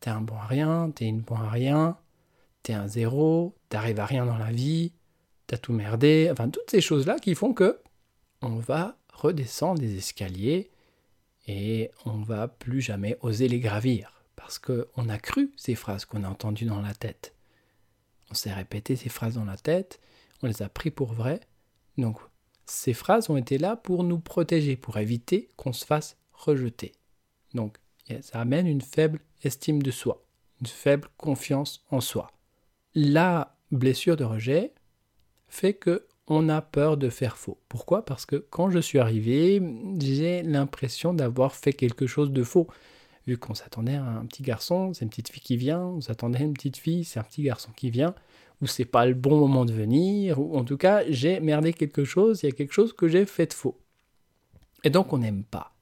t'es 0.00 0.10
un 0.10 0.20
bon 0.20 0.36
à 0.36 0.46
rien, 0.46 0.90
t'es 0.90 1.06
une 1.06 1.20
bon 1.20 1.36
à 1.36 1.50
rien, 1.50 1.96
t'es 2.62 2.72
un 2.72 2.88
zéro, 2.88 3.54
t'arrives 3.68 4.00
à 4.00 4.06
rien 4.06 4.26
dans 4.26 4.38
la 4.38 4.50
vie, 4.50 4.92
t'as 5.46 5.58
tout 5.58 5.72
merdé, 5.72 6.28
enfin 6.30 6.48
toutes 6.48 6.70
ces 6.70 6.80
choses-là 6.80 7.18
qui 7.18 7.34
font 7.34 7.52
que 7.52 7.80
on 8.42 8.56
va 8.56 8.96
redescendre 9.12 9.80
des 9.80 9.96
escaliers 9.96 10.70
et 11.46 11.90
on 12.04 12.18
va 12.18 12.48
plus 12.48 12.80
jamais 12.80 13.16
oser 13.22 13.48
les 13.48 13.60
gravir 13.60 14.22
parce 14.36 14.58
qu'on 14.58 15.08
a 15.08 15.18
cru 15.18 15.52
ces 15.56 15.74
phrases 15.74 16.04
qu'on 16.04 16.24
a 16.24 16.28
entendues 16.28 16.66
dans 16.66 16.80
la 16.80 16.94
tête. 16.94 17.34
On 18.30 18.34
s'est 18.34 18.52
répété 18.52 18.96
ces 18.96 19.08
phrases 19.08 19.34
dans 19.34 19.44
la 19.44 19.56
tête, 19.56 20.00
on 20.42 20.46
les 20.46 20.62
a 20.62 20.68
pris 20.68 20.90
pour 20.90 21.12
vraies. 21.12 21.40
Donc 21.96 22.18
ces 22.66 22.92
phrases 22.92 23.30
ont 23.30 23.36
été 23.36 23.58
là 23.58 23.76
pour 23.76 24.04
nous 24.04 24.18
protéger, 24.18 24.76
pour 24.76 24.98
éviter 24.98 25.48
qu'on 25.56 25.72
se 25.72 25.84
fasse 25.84 26.16
rejeter. 26.32 26.92
Donc, 27.54 27.78
ça 28.22 28.40
amène 28.40 28.66
une 28.66 28.80
faible 28.80 29.20
estime 29.42 29.82
de 29.82 29.90
soi, 29.90 30.24
une 30.60 30.66
faible 30.66 31.08
confiance 31.16 31.84
en 31.90 32.00
soi. 32.00 32.30
La 32.94 33.56
blessure 33.70 34.16
de 34.16 34.24
rejet 34.24 34.72
fait 35.48 35.74
que 35.74 36.06
on 36.26 36.48
a 36.50 36.60
peur 36.60 36.98
de 36.98 37.08
faire 37.08 37.38
faux. 37.38 37.58
Pourquoi? 37.68 38.04
Parce 38.04 38.26
que 38.26 38.36
quand 38.36 38.68
je 38.70 38.78
suis 38.78 38.98
arrivé, 38.98 39.62
j'ai 39.98 40.42
l'impression 40.42 41.14
d'avoir 41.14 41.54
fait 41.54 41.72
quelque 41.72 42.06
chose 42.06 42.32
de 42.32 42.42
faux. 42.42 42.66
Vu 43.26 43.38
qu'on 43.38 43.54
s'attendait 43.54 43.94
à 43.94 44.04
un 44.04 44.26
petit 44.26 44.42
garçon, 44.42 44.92
c'est 44.92 45.04
une 45.06 45.10
petite 45.10 45.30
fille 45.30 45.42
qui 45.42 45.56
vient, 45.56 45.80
on 45.80 46.00
s'attendait 46.02 46.40
à 46.40 46.42
une 46.42 46.52
petite 46.52 46.76
fille, 46.76 47.04
c'est 47.04 47.18
un 47.18 47.22
petit 47.22 47.42
garçon 47.42 47.70
qui 47.74 47.90
vient, 47.90 48.14
ou 48.60 48.66
c'est 48.66 48.84
pas 48.84 49.06
le 49.06 49.14
bon 49.14 49.38
moment 49.38 49.64
de 49.64 49.72
venir, 49.72 50.38
ou 50.38 50.56
en 50.56 50.64
tout 50.64 50.76
cas, 50.76 51.02
j'ai 51.08 51.40
merdé 51.40 51.72
quelque 51.72 52.04
chose, 52.04 52.42
il 52.42 52.46
y 52.46 52.48
a 52.50 52.52
quelque 52.52 52.74
chose 52.74 52.92
que 52.92 53.08
j'ai 53.08 53.24
fait 53.24 53.46
de 53.46 53.54
faux. 53.54 53.78
Et 54.84 54.90
donc 54.90 55.12
on 55.12 55.18
n'aime 55.18 55.44
pas 55.44 55.78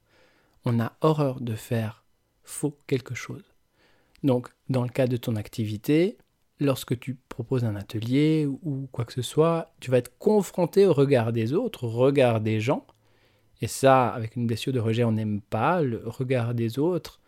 on 0.66 0.80
a 0.80 0.92
horreur 1.00 1.40
de 1.40 1.54
faire 1.54 2.04
faux 2.46 2.78
quelque 2.86 3.14
chose. 3.14 3.44
Donc, 4.22 4.48
dans 4.68 4.82
le 4.82 4.88
cas 4.88 5.06
de 5.06 5.16
ton 5.16 5.36
activité, 5.36 6.16
lorsque 6.58 6.98
tu 6.98 7.16
proposes 7.28 7.64
un 7.64 7.76
atelier 7.76 8.46
ou 8.46 8.88
quoi 8.90 9.04
que 9.04 9.12
ce 9.12 9.22
soit, 9.22 9.74
tu 9.80 9.90
vas 9.90 9.98
être 9.98 10.16
confronté 10.18 10.86
au 10.86 10.92
regard 10.92 11.32
des 11.32 11.52
autres, 11.52 11.84
au 11.84 11.90
regard 11.90 12.40
des 12.40 12.60
gens. 12.60 12.86
Et 13.60 13.66
ça, 13.66 14.08
avec 14.08 14.36
une 14.36 14.46
blessure 14.46 14.72
de 14.72 14.80
rejet, 14.80 15.04
on 15.04 15.12
n'aime 15.12 15.40
pas 15.40 15.82
le 15.82 16.02
regard 16.06 16.54
des 16.54 16.78
autres. 16.78 17.20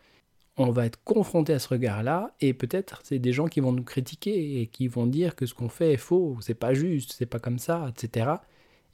On 0.56 0.70
va 0.70 0.86
être 0.86 1.02
confronté 1.04 1.52
à 1.52 1.60
ce 1.60 1.68
regard-là, 1.68 2.34
et 2.40 2.52
peut-être 2.52 3.00
c'est 3.04 3.20
des 3.20 3.32
gens 3.32 3.46
qui 3.46 3.60
vont 3.60 3.70
nous 3.70 3.84
critiquer 3.84 4.60
et 4.60 4.66
qui 4.66 4.88
vont 4.88 5.06
dire 5.06 5.36
que 5.36 5.46
ce 5.46 5.54
qu'on 5.54 5.68
fait 5.68 5.92
est 5.92 5.98
faux, 5.98 6.36
c'est 6.40 6.54
pas 6.54 6.74
juste, 6.74 7.14
c'est 7.16 7.26
pas 7.26 7.38
comme 7.38 7.60
ça, 7.60 7.88
etc. 7.88 8.30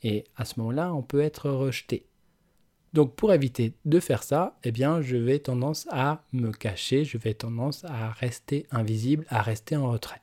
Et 0.03 0.25
à 0.37 0.45
ce 0.45 0.61
moment-là, 0.61 0.95
on 0.95 1.03
peut 1.03 1.23
être 1.23 1.49
rejeté. 1.49 2.07
Donc 2.95 3.17
pour 3.17 3.33
éviter 3.33 3.75
de 3.85 3.99
faire 3.99 4.23
ça, 4.23 4.57
eh 4.63 4.71
bien 4.71 5.03
je 5.03 5.17
vais 5.17 5.41
tendance 5.41 5.89
à 5.91 6.23
me 6.33 6.53
cacher, 6.53 7.05
je 7.05 7.19
vais 7.19 7.35
tendance 7.35 7.85
à 7.85 8.11
rester 8.11 8.67
invisible, 8.71 9.27
à 9.29 9.43
rester 9.43 9.77
en 9.77 9.91
retrait. 9.91 10.23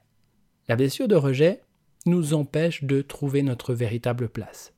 La 0.70 0.78
blessure 0.78 1.10
de 1.10 1.16
rejet 1.16 1.62
nous 2.06 2.34
empêche 2.34 2.86
de 2.86 3.02
trouver 3.02 3.44
notre 3.44 3.74
véritable 3.74 4.30
place. 4.30 4.74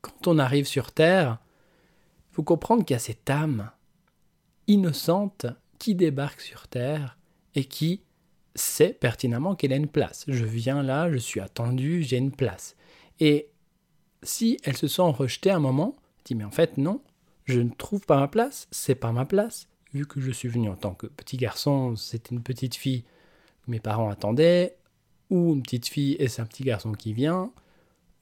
Quand 0.00 0.28
on 0.28 0.38
arrive 0.38 0.66
sur 0.66 0.92
Terre, 0.92 1.38
il 2.30 2.36
faut 2.36 2.44
comprendre 2.44 2.84
qu'il 2.84 2.94
y 2.94 2.96
a 2.96 3.00
cette 3.00 3.28
âme 3.28 3.72
innocente 4.68 5.46
qui 5.80 5.96
débarque 5.96 6.40
sur 6.40 6.68
Terre 6.68 7.18
et 7.56 7.64
qui 7.64 8.02
sait 8.54 8.92
pertinemment 8.92 9.56
qu'elle 9.56 9.72
a 9.72 9.76
une 9.76 9.88
place. 9.88 10.24
Je 10.28 10.44
viens 10.44 10.84
là, 10.84 11.10
je 11.10 11.16
suis 11.16 11.40
attendu, 11.40 12.04
j'ai 12.04 12.18
une 12.18 12.30
place. 12.30 12.76
Et 13.18 13.50
si 14.22 14.58
elle 14.62 14.76
se 14.76 14.86
sent 14.86 15.02
rejetée 15.02 15.50
un 15.50 15.58
moment, 15.58 15.96
dit 16.24 16.36
mais 16.36 16.44
en 16.44 16.52
fait 16.52 16.78
non, 16.78 17.02
je 17.48 17.60
ne 17.60 17.70
trouve 17.70 18.04
pas 18.04 18.20
ma 18.20 18.28
place, 18.28 18.68
c'est 18.70 18.94
pas 18.94 19.10
ma 19.10 19.24
place. 19.24 19.68
Vu 19.94 20.06
que 20.06 20.20
je 20.20 20.30
suis 20.30 20.48
venu 20.48 20.68
en 20.68 20.76
tant 20.76 20.92
que 20.92 21.06
petit 21.06 21.38
garçon, 21.38 21.96
c'est 21.96 22.30
une 22.30 22.42
petite 22.42 22.74
fille 22.74 23.04
que 23.64 23.70
mes 23.70 23.80
parents 23.80 24.10
attendaient, 24.10 24.76
ou 25.30 25.54
une 25.54 25.62
petite 25.62 25.88
fille 25.88 26.14
et 26.18 26.28
c'est 26.28 26.42
un 26.42 26.46
petit 26.46 26.62
garçon 26.62 26.92
qui 26.92 27.14
vient, 27.14 27.50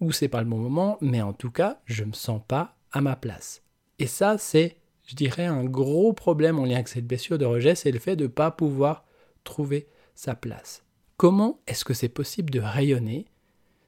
ou 0.00 0.12
c'est 0.12 0.28
pas 0.28 0.42
le 0.42 0.49
bon 0.49 0.59
moment, 0.59 0.97
mais 1.00 1.23
en 1.23 1.33
tout 1.33 1.50
cas, 1.50 1.80
je 1.87 2.04
me 2.04 2.12
sens 2.12 2.40
pas 2.47 2.76
à 2.92 3.00
ma 3.00 3.16
place. 3.16 3.62
Et 3.99 4.06
ça, 4.06 4.38
c'est, 4.38 4.76
je 5.04 5.16
dirais, 5.16 5.47
un 5.47 5.64
gros 5.64 6.12
problème 6.12 6.61
en 6.61 6.64
lien 6.64 6.76
avec 6.76 6.88
cette 6.88 7.06
blessure 7.06 7.38
de 7.38 7.45
rejet, 7.45 7.75
c'est 7.75 7.90
le 7.90 7.99
fait 7.99 8.14
de 8.14 8.25
ne 8.25 8.28
pas 8.28 8.52
pouvoir 8.52 9.04
trouver 9.42 9.88
sa 10.14 10.37
place. 10.37 10.85
Comment 11.16 11.59
est-ce 11.66 11.85
que 11.85 11.95
c'est 11.95 12.09
possible 12.09 12.50
de 12.50 12.61
rayonner 12.61 13.26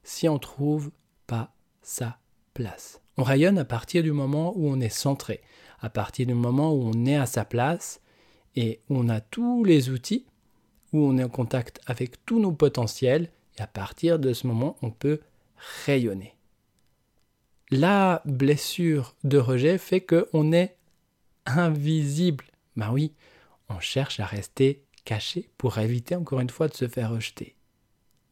si 0.02 0.28
on 0.28 0.40
trouve 0.40 0.90
pas 1.28 1.54
sa 1.80 2.18
place? 2.54 3.00
On 3.18 3.24
rayonne 3.24 3.58
à 3.58 3.64
partir 3.64 4.04
du 4.04 4.12
moment 4.12 4.52
où 4.56 4.68
on 4.68 4.80
est 4.80 4.88
centré, 4.88 5.40
à 5.80 5.90
partir 5.90 6.24
du 6.24 6.34
moment 6.34 6.72
où 6.72 6.84
on 6.84 7.04
est 7.04 7.16
à 7.16 7.26
sa 7.26 7.44
place 7.44 8.00
et 8.54 8.80
où 8.88 8.96
on 8.96 9.08
a 9.08 9.20
tous 9.20 9.64
les 9.64 9.90
outils, 9.90 10.24
où 10.92 11.00
on 11.00 11.18
est 11.18 11.24
en 11.24 11.28
contact 11.28 11.80
avec 11.86 12.24
tous 12.24 12.38
nos 12.38 12.52
potentiels, 12.52 13.32
et 13.58 13.62
à 13.62 13.66
partir 13.66 14.20
de 14.20 14.32
ce 14.32 14.46
moment, 14.46 14.76
on 14.82 14.92
peut 14.92 15.18
rayonner. 15.84 16.36
La 17.70 18.22
blessure 18.24 19.16
de 19.24 19.38
rejet 19.38 19.78
fait 19.78 20.00
qu'on 20.00 20.52
est 20.52 20.76
invisible. 21.44 22.44
Ben 22.76 22.92
oui, 22.92 23.14
on 23.68 23.80
cherche 23.80 24.20
à 24.20 24.26
rester 24.26 24.84
caché 25.04 25.50
pour 25.58 25.78
éviter 25.78 26.14
encore 26.14 26.38
une 26.38 26.50
fois 26.50 26.68
de 26.68 26.74
se 26.74 26.86
faire 26.86 27.10
rejeter. 27.10 27.56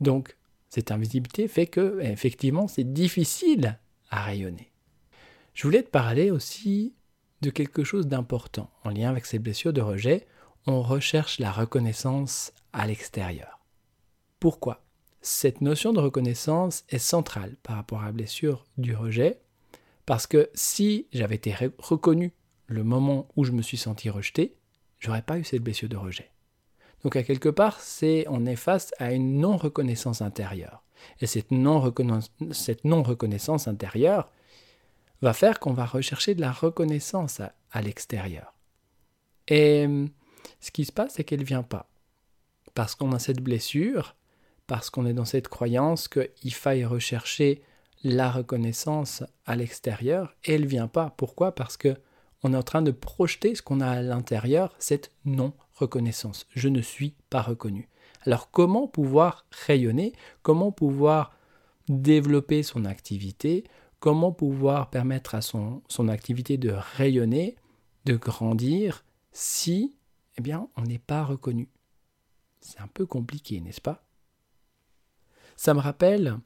Donc, 0.00 0.36
cette 0.70 0.92
invisibilité 0.92 1.48
fait 1.48 1.66
que, 1.66 2.00
effectivement, 2.02 2.68
c'est 2.68 2.92
difficile 2.92 3.80
à 4.10 4.22
rayonner. 4.22 4.70
Je 5.56 5.62
voulais 5.62 5.82
te 5.82 5.88
parler 5.88 6.30
aussi 6.30 6.94
de 7.40 7.48
quelque 7.48 7.82
chose 7.82 8.06
d'important 8.06 8.70
en 8.84 8.90
lien 8.90 9.08
avec 9.08 9.24
ces 9.24 9.38
blessures 9.38 9.72
de 9.72 9.80
rejet. 9.80 10.26
On 10.66 10.82
recherche 10.82 11.38
la 11.38 11.50
reconnaissance 11.50 12.52
à 12.74 12.86
l'extérieur. 12.86 13.64
Pourquoi? 14.38 14.84
Cette 15.22 15.62
notion 15.62 15.94
de 15.94 15.98
reconnaissance 15.98 16.84
est 16.90 16.98
centrale 16.98 17.56
par 17.62 17.76
rapport 17.76 18.02
à 18.02 18.04
la 18.04 18.12
blessure 18.12 18.66
du 18.76 18.94
rejet, 18.94 19.40
parce 20.04 20.26
que 20.26 20.50
si 20.52 21.06
j'avais 21.10 21.36
été 21.36 21.54
reconnu 21.78 22.34
le 22.66 22.84
moment 22.84 23.26
où 23.34 23.44
je 23.44 23.52
me 23.52 23.62
suis 23.62 23.78
senti 23.78 24.10
rejeté, 24.10 24.58
j'aurais 24.98 25.22
pas 25.22 25.38
eu 25.38 25.44
cette 25.44 25.62
blessure 25.62 25.88
de 25.88 25.96
rejet. 25.96 26.32
Donc 27.02 27.16
à 27.16 27.22
quelque 27.22 27.48
part, 27.48 27.80
c'est 27.80 28.26
on 28.28 28.44
est 28.44 28.56
face 28.56 28.92
à 28.98 29.10
une 29.10 29.38
non-reconnaissance 29.38 30.20
intérieure. 30.20 30.82
Et 31.22 31.26
cette 31.26 31.50
non-reconnaissance 31.50 33.68
intérieure 33.68 34.30
va 35.22 35.32
faire 35.32 35.60
qu'on 35.60 35.72
va 35.72 35.86
rechercher 35.86 36.34
de 36.34 36.40
la 36.40 36.52
reconnaissance 36.52 37.40
à, 37.40 37.82
l'extérieur. 37.82 38.54
Et 39.48 39.86
ce 40.60 40.70
qui 40.70 40.84
se 40.84 40.92
passe, 40.92 41.14
c'est 41.14 41.24
qu'elle 41.24 41.40
ne 41.40 41.44
vient 41.44 41.62
pas. 41.62 41.90
Parce 42.74 42.94
qu'on 42.94 43.12
a 43.12 43.18
cette 43.18 43.42
blessure, 43.42 44.16
parce 44.66 44.90
qu'on 44.90 45.06
est 45.06 45.12
dans 45.12 45.24
cette 45.24 45.48
croyance 45.48 46.08
qu'il 46.08 46.54
faille 46.54 46.84
rechercher 46.84 47.62
la 48.02 48.30
reconnaissance 48.30 49.24
à 49.46 49.56
l'extérieur 49.56 50.34
et 50.44 50.54
elle 50.54 50.66
vient 50.66 50.88
pas. 50.88 51.14
Pourquoi? 51.16 51.54
Parce 51.54 51.76
que 51.76 51.96
on 52.42 52.52
est 52.52 52.56
en 52.56 52.62
train 52.62 52.82
de 52.82 52.90
projeter 52.90 53.54
ce 53.54 53.62
qu'on 53.62 53.80
a 53.80 53.88
à 53.88 54.02
l'intérieur, 54.02 54.74
cette 54.78 55.10
non-reconnaissance. 55.24 56.46
Je 56.54 56.68
ne 56.68 56.80
suis 56.80 57.14
pas 57.30 57.42
reconnu. 57.42 57.88
Alors 58.24 58.50
comment 58.50 58.86
pouvoir 58.86 59.46
rayonner? 59.66 60.12
Comment 60.42 60.72
pouvoir 60.72 61.32
développer 61.88 62.62
son 62.62 62.84
activité? 62.84 63.64
Comment 64.06 64.30
pouvoir 64.30 64.88
permettre 64.88 65.34
à 65.34 65.40
son, 65.40 65.82
son 65.88 66.06
activité 66.06 66.58
de 66.58 66.70
rayonner, 66.70 67.56
de 68.04 68.14
grandir, 68.14 69.04
si 69.32 69.96
eh 70.38 70.42
bien, 70.42 70.68
on 70.76 70.82
n'est 70.82 71.00
pas 71.00 71.24
reconnu. 71.24 71.68
C'est 72.60 72.78
un 72.78 72.86
peu 72.86 73.04
compliqué, 73.04 73.60
n'est-ce 73.60 73.80
pas? 73.80 74.06
Ça 75.56 75.74
me 75.74 75.80
rappelle 75.80 76.38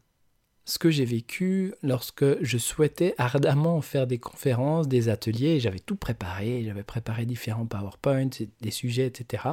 ce 0.65 0.79
que 0.79 0.91
j'ai 0.91 1.05
vécu 1.05 1.75
lorsque 1.83 2.43
je 2.43 2.57
souhaitais 2.57 3.15
ardemment 3.19 3.83
faire 3.83 4.07
des 4.07 4.19
conférences, 4.19 4.89
des 4.89 5.11
ateliers, 5.11 5.61
j'avais 5.61 5.81
tout 5.81 5.97
préparé, 5.97 6.65
j'avais 6.65 6.83
préparé 6.83 7.27
différents 7.27 7.67
PowerPoints, 7.67 8.31
des 8.63 8.71
sujets, 8.71 9.09
etc. 9.09 9.49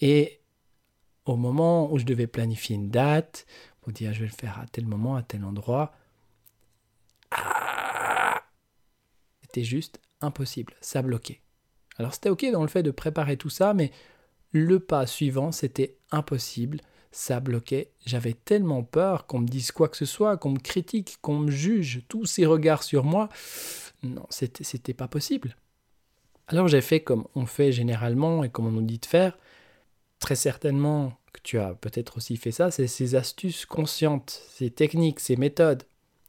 Et 0.00 0.38
au 1.24 1.34
moment 1.34 1.92
où 1.92 1.98
je 1.98 2.04
devais 2.04 2.28
planifier 2.28 2.76
une 2.76 2.90
date, 2.90 3.46
pour 3.80 3.92
dire 3.92 4.12
je 4.12 4.20
vais 4.20 4.26
le 4.26 4.32
faire 4.32 4.60
à 4.60 4.66
tel 4.66 4.86
moment, 4.86 5.16
à 5.16 5.24
tel 5.24 5.44
endroit, 5.44 5.92
ah, 7.30 8.42
c'était 9.46 9.64
juste 9.64 10.00
impossible, 10.20 10.74
ça 10.80 11.02
bloquait. 11.02 11.40
Alors 11.98 12.14
c'était 12.14 12.30
ok 12.30 12.50
dans 12.52 12.62
le 12.62 12.68
fait 12.68 12.82
de 12.82 12.90
préparer 12.90 13.36
tout 13.36 13.50
ça, 13.50 13.74
mais 13.74 13.90
le 14.52 14.80
pas 14.80 15.06
suivant, 15.06 15.52
c'était 15.52 15.96
impossible 16.10 16.80
ça 17.16 17.40
bloquait. 17.40 17.92
J'avais 18.04 18.34
tellement 18.34 18.82
peur 18.82 19.26
qu'on 19.26 19.38
me 19.38 19.48
dise 19.48 19.72
quoi 19.72 19.88
que 19.88 19.96
ce 19.96 20.04
soit, 20.04 20.36
qu'on 20.36 20.50
me 20.50 20.58
critique, 20.58 21.16
qu'on 21.22 21.38
me 21.38 21.50
juge, 21.50 22.02
tous 22.08 22.26
ces 22.26 22.44
regards 22.44 22.82
sur 22.82 23.04
moi. 23.04 23.30
Non, 24.02 24.26
c'était, 24.28 24.64
c'était 24.64 24.92
pas 24.92 25.08
possible. 25.08 25.56
Alors 26.46 26.68
j'ai 26.68 26.82
fait 26.82 27.00
comme 27.00 27.26
on 27.34 27.46
fait 27.46 27.72
généralement 27.72 28.44
et 28.44 28.50
comme 28.50 28.66
on 28.66 28.70
nous 28.70 28.82
dit 28.82 28.98
de 28.98 29.06
faire. 29.06 29.38
Très 30.18 30.36
certainement 30.36 31.18
que 31.32 31.40
tu 31.42 31.58
as 31.58 31.74
peut-être 31.74 32.18
aussi 32.18 32.36
fait 32.36 32.52
ça, 32.52 32.70
c'est 32.70 32.86
ces 32.86 33.14
astuces 33.14 33.64
conscientes, 33.64 34.42
ces 34.50 34.70
techniques, 34.70 35.20
ces 35.20 35.36
méthodes 35.36 35.84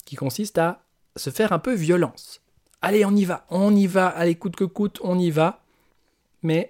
qui 0.05 0.15
consistent 0.15 0.57
à 0.57 0.85
se 1.17 1.31
faire 1.31 1.51
un 1.51 1.59
peu 1.59 1.73
violence. 1.73 2.41
Allez, 2.81 3.05
on 3.05 3.15
y 3.15 3.25
va, 3.25 3.45
on 3.49 3.75
y 3.75 3.87
va, 3.87 4.07
allez, 4.07 4.35
coûte 4.35 4.55
que 4.55 4.63
coûte, 4.63 4.99
on 5.03 5.17
y 5.17 5.31
va. 5.31 5.63
Mais 6.43 6.69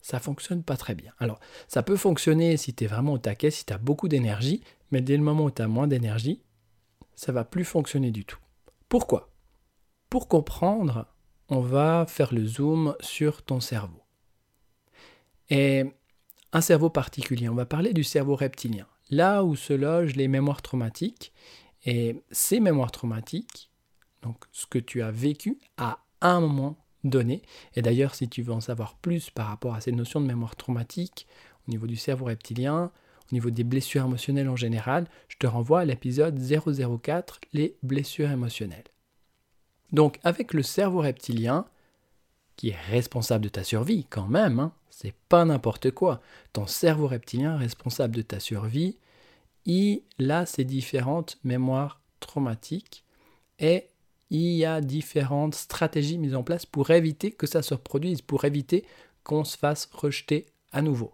ça 0.00 0.18
fonctionne 0.18 0.62
pas 0.62 0.76
très 0.76 0.94
bien. 0.94 1.12
Alors, 1.18 1.40
ça 1.68 1.82
peut 1.82 1.96
fonctionner 1.96 2.56
si 2.56 2.74
tu 2.74 2.84
es 2.84 2.86
vraiment 2.86 3.12
au 3.12 3.18
taquet, 3.18 3.50
si 3.50 3.64
tu 3.64 3.72
as 3.72 3.78
beaucoup 3.78 4.08
d'énergie, 4.08 4.62
mais 4.90 5.00
dès 5.00 5.16
le 5.16 5.22
moment 5.22 5.44
où 5.44 5.50
tu 5.50 5.62
as 5.62 5.68
moins 5.68 5.86
d'énergie, 5.86 6.42
ça 7.14 7.32
va 7.32 7.44
plus 7.44 7.64
fonctionner 7.64 8.10
du 8.10 8.24
tout. 8.24 8.38
Pourquoi? 8.88 9.30
Pour 10.08 10.26
comprendre, 10.26 11.06
on 11.48 11.60
va 11.60 12.06
faire 12.08 12.34
le 12.34 12.46
zoom 12.46 12.96
sur 13.00 13.42
ton 13.42 13.60
cerveau. 13.60 14.02
Et 15.50 15.84
un 16.52 16.60
cerveau 16.60 16.90
particulier, 16.90 17.48
on 17.48 17.54
va 17.54 17.66
parler 17.66 17.92
du 17.92 18.04
cerveau 18.04 18.34
reptilien, 18.34 18.86
là 19.10 19.44
où 19.44 19.54
se 19.54 19.72
logent 19.72 20.16
les 20.16 20.28
mémoires 20.28 20.62
traumatiques. 20.62 21.32
Et 21.84 22.22
ces 22.30 22.60
mémoires 22.60 22.90
traumatiques, 22.90 23.69
donc 24.22 24.36
ce 24.52 24.66
que 24.66 24.78
tu 24.78 25.02
as 25.02 25.10
vécu 25.10 25.58
à 25.76 25.98
un 26.20 26.40
moment 26.40 26.76
données. 27.04 27.42
Et 27.74 27.82
d'ailleurs, 27.82 28.14
si 28.14 28.28
tu 28.28 28.42
veux 28.42 28.52
en 28.52 28.60
savoir 28.60 28.94
plus 28.94 29.30
par 29.30 29.46
rapport 29.46 29.74
à 29.74 29.80
ces 29.80 29.92
notions 29.92 30.20
de 30.20 30.26
mémoire 30.26 30.56
traumatique, 30.56 31.26
au 31.66 31.70
niveau 31.70 31.86
du 31.86 31.96
cerveau 31.96 32.26
reptilien, 32.26 32.90
au 33.30 33.34
niveau 33.34 33.50
des 33.50 33.64
blessures 33.64 34.04
émotionnelles 34.04 34.48
en 34.48 34.56
général, 34.56 35.06
je 35.28 35.36
te 35.36 35.46
renvoie 35.46 35.80
à 35.80 35.84
l'épisode 35.84 36.38
004, 36.38 37.40
les 37.52 37.76
blessures 37.82 38.30
émotionnelles. 38.30 38.84
Donc, 39.92 40.20
avec 40.22 40.52
le 40.52 40.62
cerveau 40.62 41.00
reptilien, 41.00 41.66
qui 42.56 42.70
est 42.70 42.80
responsable 42.90 43.44
de 43.44 43.48
ta 43.48 43.64
survie 43.64 44.04
quand 44.10 44.26
même, 44.26 44.60
hein, 44.60 44.72
c'est 44.90 45.14
pas 45.28 45.44
n'importe 45.44 45.92
quoi. 45.92 46.20
Ton 46.52 46.66
cerveau 46.66 47.06
reptilien 47.06 47.56
responsable 47.56 48.16
de 48.16 48.22
ta 48.22 48.38
survie, 48.38 48.98
il 49.64 50.02
a 50.28 50.44
ses 50.44 50.64
différentes 50.64 51.38
mémoires 51.42 52.00
traumatiques 52.20 53.04
et 53.58 53.86
il 54.30 54.52
y 54.52 54.64
a 54.64 54.80
différentes 54.80 55.54
stratégies 55.54 56.18
mises 56.18 56.34
en 56.34 56.42
place 56.42 56.66
pour 56.66 56.90
éviter 56.90 57.32
que 57.32 57.46
ça 57.46 57.62
se 57.62 57.74
reproduise, 57.74 58.22
pour 58.22 58.44
éviter 58.44 58.84
qu'on 59.24 59.44
se 59.44 59.56
fasse 59.56 59.88
rejeter 59.92 60.46
à 60.72 60.82
nouveau. 60.82 61.12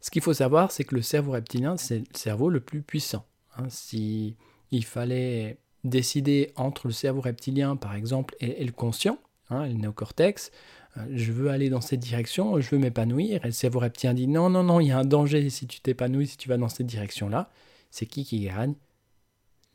Ce 0.00 0.10
qu'il 0.10 0.22
faut 0.22 0.34
savoir, 0.34 0.70
c'est 0.70 0.84
que 0.84 0.94
le 0.94 1.02
cerveau 1.02 1.32
reptilien, 1.32 1.76
c'est 1.78 1.98
le 1.98 2.04
cerveau 2.12 2.50
le 2.50 2.60
plus 2.60 2.82
puissant. 2.82 3.24
Hein. 3.56 3.66
si 3.68 4.36
il 4.70 4.84
fallait 4.84 5.58
décider 5.84 6.52
entre 6.56 6.88
le 6.88 6.92
cerveau 6.92 7.20
reptilien, 7.20 7.76
par 7.76 7.94
exemple, 7.94 8.34
et, 8.40 8.64
le 8.64 8.72
conscient, 8.72 9.18
hein, 9.48 9.66
le 9.66 9.74
néocortex, 9.74 10.50
euh, 10.96 11.06
je 11.12 11.32
veux 11.32 11.50
aller 11.50 11.70
dans 11.70 11.80
cette 11.80 12.00
direction, 12.00 12.60
je 12.60 12.68
veux 12.70 12.78
m'épanouir, 12.78 13.44
et 13.44 13.48
le 13.48 13.52
cerveau 13.52 13.78
reptilien 13.78 14.14
dit 14.14 14.26
non, 14.26 14.50
non, 14.50 14.64
non, 14.64 14.80
il 14.80 14.88
y 14.88 14.90
a 14.90 14.98
un 14.98 15.04
danger 15.04 15.48
si 15.50 15.66
tu 15.66 15.80
t'épanouis, 15.80 16.26
si 16.26 16.36
tu 16.36 16.48
vas 16.48 16.56
dans 16.56 16.68
cette 16.68 16.86
direction-là. 16.86 17.50
C'est 17.90 18.06
qui 18.06 18.24
qui 18.24 18.40
gagne? 18.40 18.74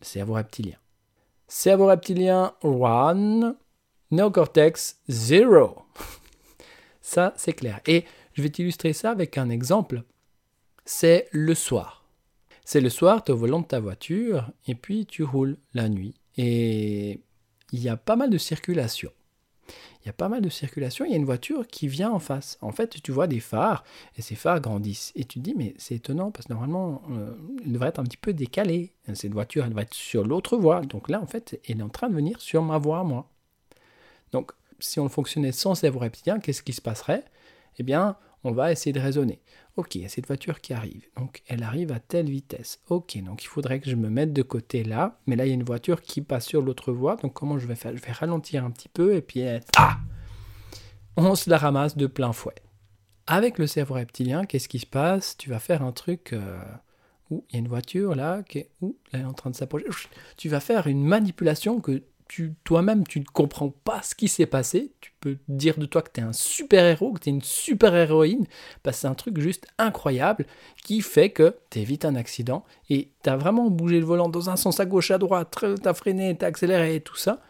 Le 0.02 0.06
cerveau 0.06 0.34
reptilien. 0.34 0.78
Cerveau 1.52 1.88
reptilien 1.88 2.54
1, 2.64 3.56
néocortex 4.12 5.00
0. 5.08 5.82
Ça, 7.02 7.34
c'est 7.38 7.54
clair. 7.54 7.80
Et 7.88 8.06
je 8.34 8.44
vais 8.44 8.50
t'illustrer 8.50 8.94
ça 8.94 9.10
avec 9.10 9.36
un 9.36 9.50
exemple. 9.50 10.04
C'est 10.86 11.28
le 11.32 11.56
soir. 11.56 12.06
C'est 12.64 12.82
le 12.82 12.92
soir, 12.92 13.24
tu 13.24 13.32
es 13.32 13.34
au 13.34 13.38
volant 13.38 13.62
de 13.62 13.66
ta 13.66 13.80
voiture 13.80 14.52
et 14.68 14.76
puis 14.76 15.08
tu 15.08 15.24
roules 15.24 15.58
la 15.74 15.90
nuit. 15.90 16.14
Et 16.38 17.20
il 17.72 17.80
y 17.80 17.90
a 17.90 17.98
pas 17.98 18.16
mal 18.16 18.30
de 18.30 18.38
circulation. 18.38 19.12
Il 20.02 20.06
y 20.06 20.10
a 20.10 20.14
pas 20.14 20.30
mal 20.30 20.42
de 20.42 20.50
circulation, 20.50 21.06
il 21.06 21.12
y 21.12 21.14
a 21.14 21.18
une 21.18 21.26
voiture 21.26 21.68
qui 21.68 21.88
vient 21.88 22.12
en 22.12 22.20
face. 22.20 22.58
En 22.62 22.72
fait, 22.72 23.02
tu 23.02 23.12
vois 23.12 23.28
des 23.28 23.42
phares, 23.42 23.84
et 24.18 24.22
ces 24.22 24.36
phares 24.36 24.62
grandissent. 24.62 25.12
Et 25.16 25.26
tu 25.26 25.40
te 25.40 25.44
dis, 25.44 25.54
mais 25.58 25.74
c'est 25.78 25.96
étonnant, 25.96 26.32
parce 26.32 26.48
que 26.48 26.54
normalement, 26.54 27.02
euh, 27.12 27.36
il 27.66 27.74
devrait 27.74 27.90
être 27.90 28.00
un 28.00 28.04
petit 28.04 28.18
peu 28.18 28.32
décalé. 28.32 28.94
Cette 29.14 29.34
voiture, 29.34 29.64
elle 29.64 29.70
devrait 29.70 29.84
être 29.84 29.94
sur 29.94 30.26
l'autre 30.26 30.58
voie. 30.58 30.82
Donc 30.82 31.10
là, 31.10 31.22
en 31.22 31.26
fait, 31.26 31.60
elle 31.68 31.80
est 31.80 31.84
en 31.84 31.90
train 31.90 32.10
de 32.10 32.16
venir 32.16 32.40
sur 32.40 32.64
ma 32.64 32.78
voie, 32.78 33.04
moi. 33.04 33.30
Donc, 34.32 34.52
si 34.80 35.00
on 35.00 35.10
fonctionnait 35.10 35.52
sans 35.52 35.76
cerveau 35.76 36.00
reptilien, 36.00 36.40
qu'est-ce 36.40 36.64
qui 36.64 36.74
se 36.74 36.82
passerait? 36.82 37.26
Eh 37.78 37.84
bien, 37.84 38.16
on 38.44 38.52
va 38.52 38.72
essayer 38.72 38.94
de 38.94 39.00
raisonner. 39.00 39.42
Ok, 39.76 39.96
il 39.96 40.02
y 40.02 40.06
a 40.06 40.10
cette 40.10 40.28
voiture 40.28 40.62
qui 40.62 40.74
arrive. 40.74 41.08
Donc, 41.18 41.44
elle 41.48 41.64
arrive 41.64 41.92
à 41.92 42.00
telle 42.00 42.30
vitesse. 42.30 42.80
Ok, 42.88 43.22
donc 43.24 43.44
il 43.44 43.48
faudrait 43.48 43.80
que 43.80 43.90
je 43.90 43.96
me 43.96 44.10
mette 44.10 44.34
de 44.34 44.42
côté 44.42 44.84
là. 44.84 45.20
Mais 45.26 45.36
là, 45.36 45.46
il 45.46 45.50
y 45.50 45.52
a 45.52 45.56
une 45.56 45.64
voiture 45.64 46.02
qui 46.02 46.22
passe 46.22 46.46
sur 46.46 46.62
l'autre 46.62 46.92
voie. 46.92 47.16
Donc, 47.18 47.34
comment 47.34 47.58
je 47.60 47.68
vais 47.68 47.76
faire? 47.76 47.96
Je 47.96 48.02
vais 48.02 48.12
ralentir 48.12 48.64
un 48.64 48.72
petit 48.72 48.90
peu 48.90 49.16
et 49.16 49.22
puis... 49.22 49.44
On 51.18 51.36
se 51.36 51.50
la 51.50 51.58
ramasse 51.58 51.98
de 51.98 52.08
plein 52.08 52.32
fouet. 52.32 52.56
Avec 53.28 53.58
le 53.58 53.68
cerveau 53.68 53.96
reptilien, 53.96 54.46
qu'est-ce 54.46 54.70
qui 54.70 54.80
se 54.80 54.86
passe? 54.86 55.38
Tu 55.38 55.50
vas 55.50 55.60
faire 55.60 55.82
un 55.84 55.92
truc... 55.92 56.34
Euh, 56.34 56.62
il 57.32 57.42
y 57.54 57.56
a 57.58 57.60
une 57.60 57.68
voiture 57.68 58.16
là, 58.16 58.42
qui 58.42 58.60
est, 58.60 58.72
où, 58.82 58.98
elle 59.12 59.22
est 59.22 59.26
en 59.26 59.34
train 59.34 59.52
de 59.52 59.56
s'approcher. 59.56 59.86
Tu 60.36 60.50
vas 60.50 60.60
faire 60.60 60.88
une 60.88 61.04
manipulation 61.04 61.80
que 61.80 62.04
toi-même, 62.64 63.06
tu 63.06 63.20
ne 63.20 63.26
comprends 63.26 63.70
pas 63.70 64.02
ce 64.04 64.16
qui 64.16 64.28
s'est 64.28 64.46
passé. 64.46 64.94
Tu 65.02 65.12
peux 65.20 65.38
dire 65.48 65.78
de 65.78 65.86
toi 65.86 66.02
que 66.02 66.12
tu 66.12 66.22
es 66.22 66.24
un 66.24 66.34
super-héros, 66.34 67.14
que 67.14 67.20
tu 67.20 67.30
es 67.30 67.32
une 67.32 67.42
super-héroïne. 67.42 68.46
Bah, 68.84 68.92
c'est 68.92 69.08
un 69.08 69.16
truc 69.16 69.40
juste 69.40 69.68
incroyable 69.78 70.46
qui 70.84 71.02
fait 71.02 71.32
que 71.32 71.58
tu 71.70 71.80
évites 71.80 72.06
un 72.06 72.16
accident 72.16 72.64
et 72.90 73.12
tu 73.24 73.30
as 73.30 73.38
vraiment 73.38 73.70
bougé 73.70 74.00
le 74.00 74.06
volant 74.06 74.30
dans 74.30 74.50
un 74.50 74.56
sens 74.56 74.80
à 74.80 74.86
gauche, 74.86 75.12
à 75.12 75.18
droite, 75.18 75.56
tu 75.60 75.88
as 75.88 75.94
freiné, 75.94 76.38
tu 76.38 76.46
as 76.46 76.48
accéléré 76.48 76.96
et 76.96 77.02
tout 77.02 77.18
ça. 77.18 77.42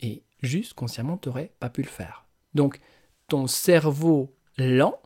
Et 0.00 0.22
juste 0.42 0.74
consciemment, 0.74 1.16
tu 1.16 1.28
n'aurais 1.28 1.52
pas 1.60 1.70
pu 1.70 1.82
le 1.82 1.88
faire. 1.88 2.26
Donc, 2.54 2.80
ton 3.28 3.46
cerveau 3.46 4.34
lent, 4.58 5.00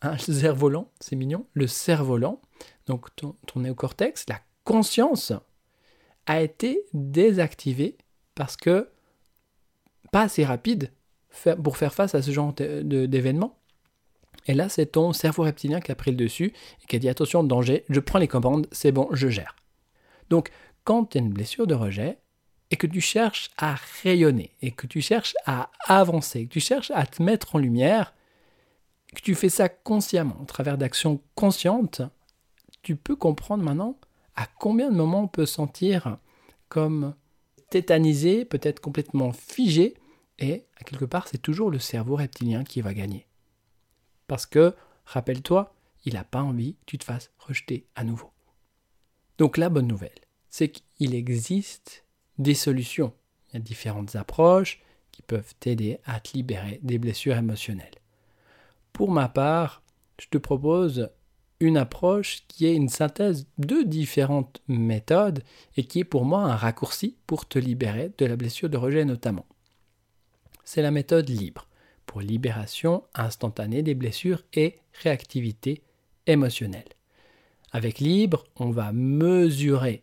hein, 0.00 0.16
le 0.26 0.34
cerveau 0.34 0.68
lent, 0.68 0.90
c'est 1.00 1.16
mignon, 1.16 1.46
le 1.52 1.66
cerveau 1.66 2.16
lent, 2.16 2.40
donc 2.86 3.14
ton, 3.16 3.36
ton 3.46 3.60
néocortex, 3.60 4.26
la 4.28 4.40
conscience, 4.64 5.32
a 6.26 6.40
été 6.40 6.84
désactivé 6.92 7.96
parce 8.34 8.56
que 8.56 8.88
pas 10.10 10.22
assez 10.22 10.44
rapide 10.44 10.90
pour 11.62 11.76
faire 11.76 11.94
face 11.94 12.14
à 12.14 12.22
ce 12.22 12.30
genre 12.30 12.52
d'événement. 12.52 13.58
Et 14.46 14.54
là, 14.54 14.68
c'est 14.68 14.86
ton 14.86 15.12
cerveau 15.12 15.44
reptilien 15.44 15.80
qui 15.80 15.92
a 15.92 15.94
pris 15.94 16.10
le 16.10 16.16
dessus 16.16 16.52
et 16.82 16.86
qui 16.86 16.96
a 16.96 16.98
dit 16.98 17.08
attention, 17.08 17.44
danger, 17.44 17.84
je 17.88 18.00
prends 18.00 18.18
les 18.18 18.28
commandes, 18.28 18.66
c'est 18.72 18.92
bon, 18.92 19.08
je 19.12 19.28
gère. 19.28 19.56
Donc, 20.30 20.50
quand 20.84 21.06
tu 21.06 21.18
as 21.18 21.20
une 21.20 21.32
blessure 21.32 21.66
de 21.66 21.74
rejet 21.74 22.18
et 22.70 22.76
que 22.76 22.86
tu 22.86 23.00
cherches 23.00 23.50
à 23.56 23.76
rayonner 24.02 24.50
et 24.60 24.72
que 24.72 24.86
tu 24.86 25.00
cherches 25.00 25.34
à 25.46 25.70
avancer, 25.86 26.46
que 26.46 26.52
tu 26.52 26.60
cherches 26.60 26.90
à 26.90 27.06
te 27.06 27.22
mettre 27.22 27.54
en 27.54 27.58
lumière, 27.58 28.14
que 29.14 29.20
tu 29.20 29.34
fais 29.34 29.48
ça 29.48 29.68
consciemment, 29.68 30.38
au 30.40 30.44
travers 30.44 30.78
d'actions 30.78 31.20
conscientes, 31.34 32.02
tu 32.82 32.96
peux 32.96 33.14
comprendre 33.14 33.62
maintenant 33.62 33.96
à 34.34 34.46
combien 34.58 34.90
de 34.90 34.96
moments 34.96 35.22
on 35.22 35.28
peut 35.28 35.46
sentir 35.46 36.18
comme 36.68 37.14
tétanisé, 37.72 38.44
peut-être 38.44 38.80
complètement 38.80 39.32
figé, 39.32 39.94
et 40.38 40.66
à 40.78 40.84
quelque 40.84 41.06
part, 41.06 41.26
c'est 41.26 41.40
toujours 41.40 41.70
le 41.70 41.78
cerveau 41.78 42.16
reptilien 42.16 42.64
qui 42.64 42.82
va 42.82 42.92
gagner. 42.92 43.26
Parce 44.26 44.44
que, 44.44 44.74
rappelle-toi, 45.06 45.74
il 46.04 46.14
n'a 46.14 46.24
pas 46.24 46.42
envie 46.42 46.74
que 46.74 46.84
tu 46.84 46.98
te 46.98 47.04
fasses 47.04 47.30
rejeter 47.38 47.86
à 47.94 48.04
nouveau. 48.04 48.30
Donc 49.38 49.56
la 49.56 49.70
bonne 49.70 49.86
nouvelle, 49.86 50.10
c'est 50.50 50.68
qu'il 50.68 51.14
existe 51.14 52.04
des 52.36 52.54
solutions. 52.54 53.14
Il 53.48 53.54
y 53.54 53.56
a 53.56 53.60
différentes 53.60 54.16
approches 54.16 54.82
qui 55.10 55.22
peuvent 55.22 55.54
t'aider 55.58 55.98
à 56.04 56.20
te 56.20 56.34
libérer 56.34 56.78
des 56.82 56.98
blessures 56.98 57.36
émotionnelles. 57.36 58.00
Pour 58.92 59.10
ma 59.10 59.30
part, 59.30 59.82
je 60.20 60.26
te 60.28 60.36
propose 60.36 61.10
une 61.62 61.76
approche 61.76 62.42
qui 62.48 62.66
est 62.66 62.74
une 62.74 62.88
synthèse 62.88 63.46
de 63.56 63.82
différentes 63.82 64.60
méthodes 64.66 65.44
et 65.76 65.84
qui 65.84 66.00
est 66.00 66.04
pour 66.04 66.24
moi 66.24 66.40
un 66.40 66.56
raccourci 66.56 67.16
pour 67.28 67.46
te 67.46 67.58
libérer 67.58 68.10
de 68.18 68.26
la 68.26 68.34
blessure 68.34 68.68
de 68.68 68.76
rejet 68.76 69.04
notamment. 69.04 69.46
C'est 70.64 70.82
la 70.82 70.90
méthode 70.90 71.28
libre 71.28 71.68
pour 72.04 72.20
libération 72.20 73.04
instantanée 73.14 73.82
des 73.82 73.94
blessures 73.94 74.42
et 74.54 74.80
réactivité 75.04 75.82
émotionnelle. 76.26 76.88
Avec 77.70 78.00
libre, 78.00 78.42
on 78.56 78.70
va 78.70 78.90
mesurer 78.92 80.02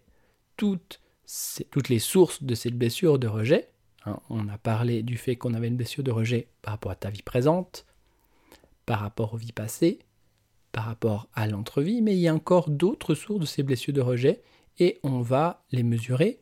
toutes, 0.56 1.02
les 1.90 2.00
sources 2.00 2.42
de 2.42 2.56
cette 2.56 2.78
blessure 2.78 3.20
de 3.20 3.28
rejet. 3.28 3.70
Hein, 4.06 4.18
on 4.30 4.48
a 4.48 4.58
parlé 4.58 5.04
du 5.04 5.18
fait 5.18 5.36
qu'on 5.36 5.54
avait 5.54 5.68
une 5.68 5.76
blessure 5.76 6.04
de 6.04 6.12
rejet 6.12 6.48
par 6.62 6.76
rapport 6.76 6.94
à 6.94 6.96
ta 6.96 7.10
vie 7.10 7.22
présente, 7.22 7.86
par 8.86 9.02
rapport 9.02 9.34
aux 9.34 9.38
vies 9.38 9.52
passées, 9.52 10.00
rapport 10.86 11.28
à 11.34 11.48
l'entrevie, 11.48 12.02
mais 12.02 12.16
il 12.16 12.20
y 12.20 12.28
a 12.28 12.34
encore 12.34 12.70
d'autres 12.70 13.16
sources 13.16 13.40
de 13.40 13.46
ces 13.46 13.64
blessures 13.64 13.94
de 13.94 14.02
rejet 14.02 14.42
et 14.80 15.00
on 15.04 15.22
va 15.22 15.64
les 15.72 15.84
mesurer. 15.84 16.40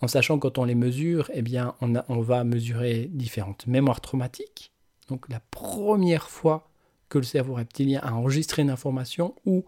En 0.00 0.08
sachant 0.08 0.38
quand 0.38 0.58
on 0.58 0.64
les 0.64 0.74
mesure, 0.74 1.30
eh 1.32 1.42
bien, 1.42 1.74
on, 1.80 2.20
va 2.20 2.44
mesurer 2.44 3.08
différentes 3.12 3.66
mémoires 3.66 4.00
traumatiques. 4.00 4.72
Donc 5.08 5.28
la 5.28 5.40
première 5.40 6.28
fois 6.28 6.68
que 7.08 7.18
le 7.18 7.24
cerveau 7.24 7.54
reptilien 7.54 8.00
a 8.02 8.12
enregistré 8.12 8.62
une 8.62 8.70
information 8.70 9.34
où 9.46 9.64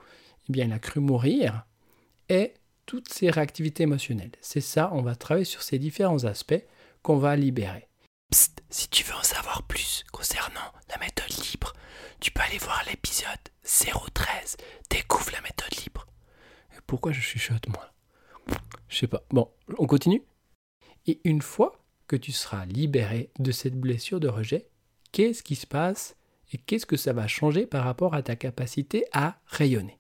eh 0.49 0.53
bien, 0.53 0.67
il 0.67 0.73
a 0.73 0.79
cru 0.79 1.01
mourir, 1.01 1.67
et 2.29 2.55
toutes 2.87 3.13
ces 3.13 3.31
réactivités 3.31 3.83
émotionnelles. 3.83 4.33
C'est 4.41 4.61
ça, 4.61 4.91
on 4.93 5.03
va 5.03 5.17
travailler 5.17 5.45
sur 5.45 5.63
ces 5.63 5.79
différents 5.79 6.25
aspects 6.25 6.63
qu'on 7.03 7.19
va 7.19 7.37
libérer. 7.37 7.89
Psst, 8.31 8.63
si 8.71 8.89
tu 8.89 9.05
veux 9.05 9.15
en 9.15 9.23
savoir 9.23 9.65
plus 9.65 10.05
concernant 10.13 10.73
la 10.89 10.99
méthode 10.99 11.31
libre, 11.51 11.73
tu 12.21 12.31
peux 12.31 12.43
aller 12.43 12.59
voir 12.59 12.83
l'épisode 12.89 13.29
013. 13.65 14.57
Découvre 14.91 15.33
la 15.33 15.41
méthode 15.41 15.75
libre. 15.85 16.07
Pourquoi 16.87 17.13
je 17.13 17.21
chuchote 17.21 17.69
moi? 17.69 17.93
Je 18.89 18.99
sais 18.99 19.07
pas. 19.07 19.23
Bon, 19.31 19.51
on 19.79 19.87
continue? 19.87 20.23
Et 21.07 21.21
une 21.25 21.43
fois 21.43 21.85
que 22.07 22.17
tu 22.17 22.33
seras 22.33 22.65
libéré 22.67 23.31
de 23.39 23.53
cette 23.53 23.79
blessure 23.79 24.21
de 24.21 24.29
rejet, 24.29 24.69
qu'est-ce 25.13 25.43
qui 25.43 25.57
se 25.57 25.67
passe 25.67 26.17
et 26.53 26.59
qu'est-ce 26.59 26.87
que 26.87 26.97
ça 26.97 27.13
va 27.13 27.27
changer 27.27 27.67
par 27.67 27.85
rapport 27.85 28.15
à 28.15 28.23
ta 28.23 28.37
capacité 28.37 29.05
à 29.13 29.39
rayonner? 29.47 29.99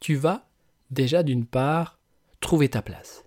Tu 0.00 0.16
vas 0.16 0.48
déjà 0.90 1.22
d'une 1.22 1.46
part 1.46 1.98
trouver 2.40 2.68
ta 2.68 2.82
place. 2.82 3.24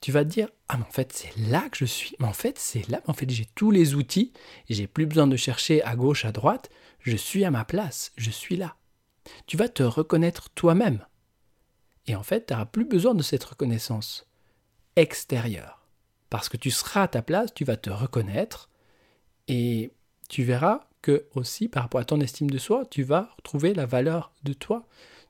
Tu 0.00 0.12
vas 0.12 0.24
te 0.24 0.30
dire 0.30 0.48
ah 0.68 0.76
mais 0.76 0.84
en 0.84 0.90
fait 0.90 1.12
c'est 1.12 1.36
là 1.36 1.68
que 1.70 1.78
je 1.78 1.84
suis. 1.84 2.14
Mais 2.18 2.26
en 2.26 2.32
fait 2.32 2.58
c'est 2.58 2.88
là. 2.88 3.02
En 3.06 3.14
fait 3.14 3.28
j'ai 3.30 3.46
tous 3.54 3.70
les 3.70 3.94
outils 3.94 4.32
j'ai 4.68 4.86
plus 4.86 5.06
besoin 5.06 5.26
de 5.26 5.36
chercher 5.36 5.82
à 5.82 5.96
gauche 5.96 6.24
à 6.24 6.32
droite. 6.32 6.70
Je 7.04 7.16
suis 7.16 7.44
à 7.44 7.52
ma 7.52 7.64
place. 7.64 8.12
Je 8.16 8.30
suis 8.30 8.56
là 8.56 8.76
tu 9.46 9.56
vas 9.56 9.68
te 9.68 9.82
reconnaître 9.82 10.50
toi-même. 10.50 11.04
Et 12.06 12.14
en 12.14 12.22
fait, 12.22 12.46
tu 12.46 12.52
n'auras 12.52 12.66
plus 12.66 12.84
besoin 12.84 13.14
de 13.14 13.22
cette 13.22 13.44
reconnaissance 13.44 14.26
extérieure. 14.96 15.86
Parce 16.30 16.48
que 16.48 16.56
tu 16.56 16.70
seras 16.70 17.02
à 17.02 17.08
ta 17.08 17.22
place, 17.22 17.54
tu 17.54 17.64
vas 17.64 17.76
te 17.76 17.90
reconnaître 17.90 18.68
et 19.48 19.92
tu 20.28 20.42
verras 20.42 20.88
que 21.02 21.26
aussi 21.34 21.68
par 21.68 21.84
rapport 21.84 22.00
à 22.00 22.04
ton 22.04 22.20
estime 22.20 22.50
de 22.50 22.58
soi, 22.58 22.84
tu 22.90 23.02
vas 23.02 23.30
retrouver 23.36 23.74
la 23.74 23.86
valeur 23.86 24.32
de 24.42 24.52
toi. 24.52 24.86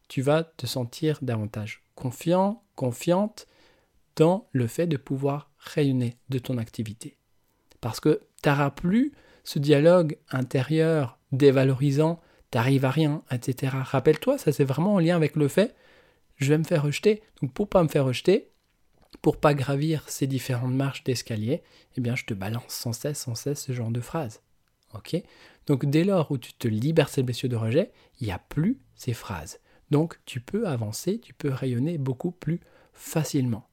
Tu 0.09 0.23
vas 0.23 0.45
te 0.45 0.67
sentir 0.67 1.19
davantage 1.23 1.83
confiant, 1.95 2.63
confiante 2.75 3.47
dans 4.17 4.49
le 4.53 4.67
fait 4.67 4.87
de 4.87 4.97
pouvoir 4.97 5.51
rayonner 5.59 6.17
de 6.29 6.39
ton 6.39 6.59
activité. 6.59 7.17
Parce 7.81 8.01
que 8.01 8.21
tu 8.43 8.49
n'auras 8.49 8.71
plus 8.71 9.13
ce 9.45 9.59
dialogue 9.59 10.17
intérieur 10.31 11.19
dévalorisant 11.35 12.21
t'arrives 12.51 12.85
à 12.85 12.91
rien, 12.91 13.23
etc. 13.31 13.77
Rappelle-toi, 13.83 14.39
ça 14.39 14.53
c'est 14.53 14.65
vraiment 14.65 14.95
en 14.95 14.99
lien 14.99 15.17
avec 15.17 15.37
le 15.37 15.49
fait, 15.49 15.75
je 16.37 16.49
vais 16.49 16.59
me 16.59 16.65
faire 16.65 16.83
rejeter. 16.83 17.23
Donc 17.43 17.53
pour 17.53 17.69
pas 17.69 17.83
me 17.83 17.89
faire 17.89 18.05
rejeter, 18.05 18.51
pour 19.23 19.39
pas 19.39 19.55
gravir 19.55 20.09
ces 20.09 20.27
différentes 20.27 20.75
marches 20.75 21.05
d'escalier, 21.05 21.63
eh 21.97 22.01
bien 22.01 22.15
je 22.15 22.25
te 22.25 22.35
balance 22.35 22.73
sans 22.73 22.93
cesse, 22.93 23.21
sans 23.21 23.35
cesse 23.35 23.63
ce 23.63 23.73
genre 23.73 23.91
de 23.91 24.01
phrases. 24.01 24.43
Ok? 24.95 25.17
Donc 25.67 25.87
dès 25.87 26.05
lors 26.05 26.31
où 26.31 26.39
tu 26.39 26.53
te 26.53 26.69
libères 26.69 27.09
ces 27.09 27.23
blessures 27.23 27.49
de 27.49 27.57
rejet, 27.57 27.91
il 28.21 28.27
n'y 28.27 28.33
a 28.33 28.39
plus 28.39 28.81
ces 28.95 29.15
phrases. 29.15 29.61
Donc 29.91 30.19
tu 30.25 30.41
peux 30.41 30.67
avancer, 30.67 31.21
tu 31.21 31.35
peux 31.35 31.51
rayonner 31.51 31.99
beaucoup 31.99 32.31
plus 32.31 32.61
facilement. 32.93 33.69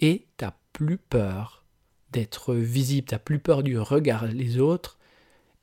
Et 0.00 0.26
tu 0.38 0.44
n'as 0.44 0.54
plus 0.72 0.98
peur 0.98 1.64
d'être 2.12 2.54
visible, 2.54 3.06
tu 3.06 3.14
n'as 3.14 3.18
plus 3.18 3.38
peur 3.38 3.62
du 3.62 3.78
regard 3.78 4.28
des 4.28 4.58
autres, 4.58 4.98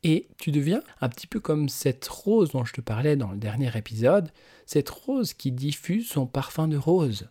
et 0.04 0.28
tu 0.38 0.52
deviens 0.52 0.82
un 1.02 1.10
petit 1.10 1.28
peu 1.28 1.40
comme 1.40 1.70
cette 1.70 2.08
rose 2.08 2.52
dont 2.52 2.66
je 2.66 2.74
te 2.74 2.82
parlais 2.82 3.16
dans 3.16 3.32
le 3.32 3.38
dernier 3.38 3.76
épisode, 3.76 4.32
cette 4.66 4.90
rose 4.90 5.34
qui 5.34 5.52
diffuse 5.52 6.08
son 6.08 6.28
parfum 6.28 6.68
de 6.68 6.78
rose. 6.78 7.30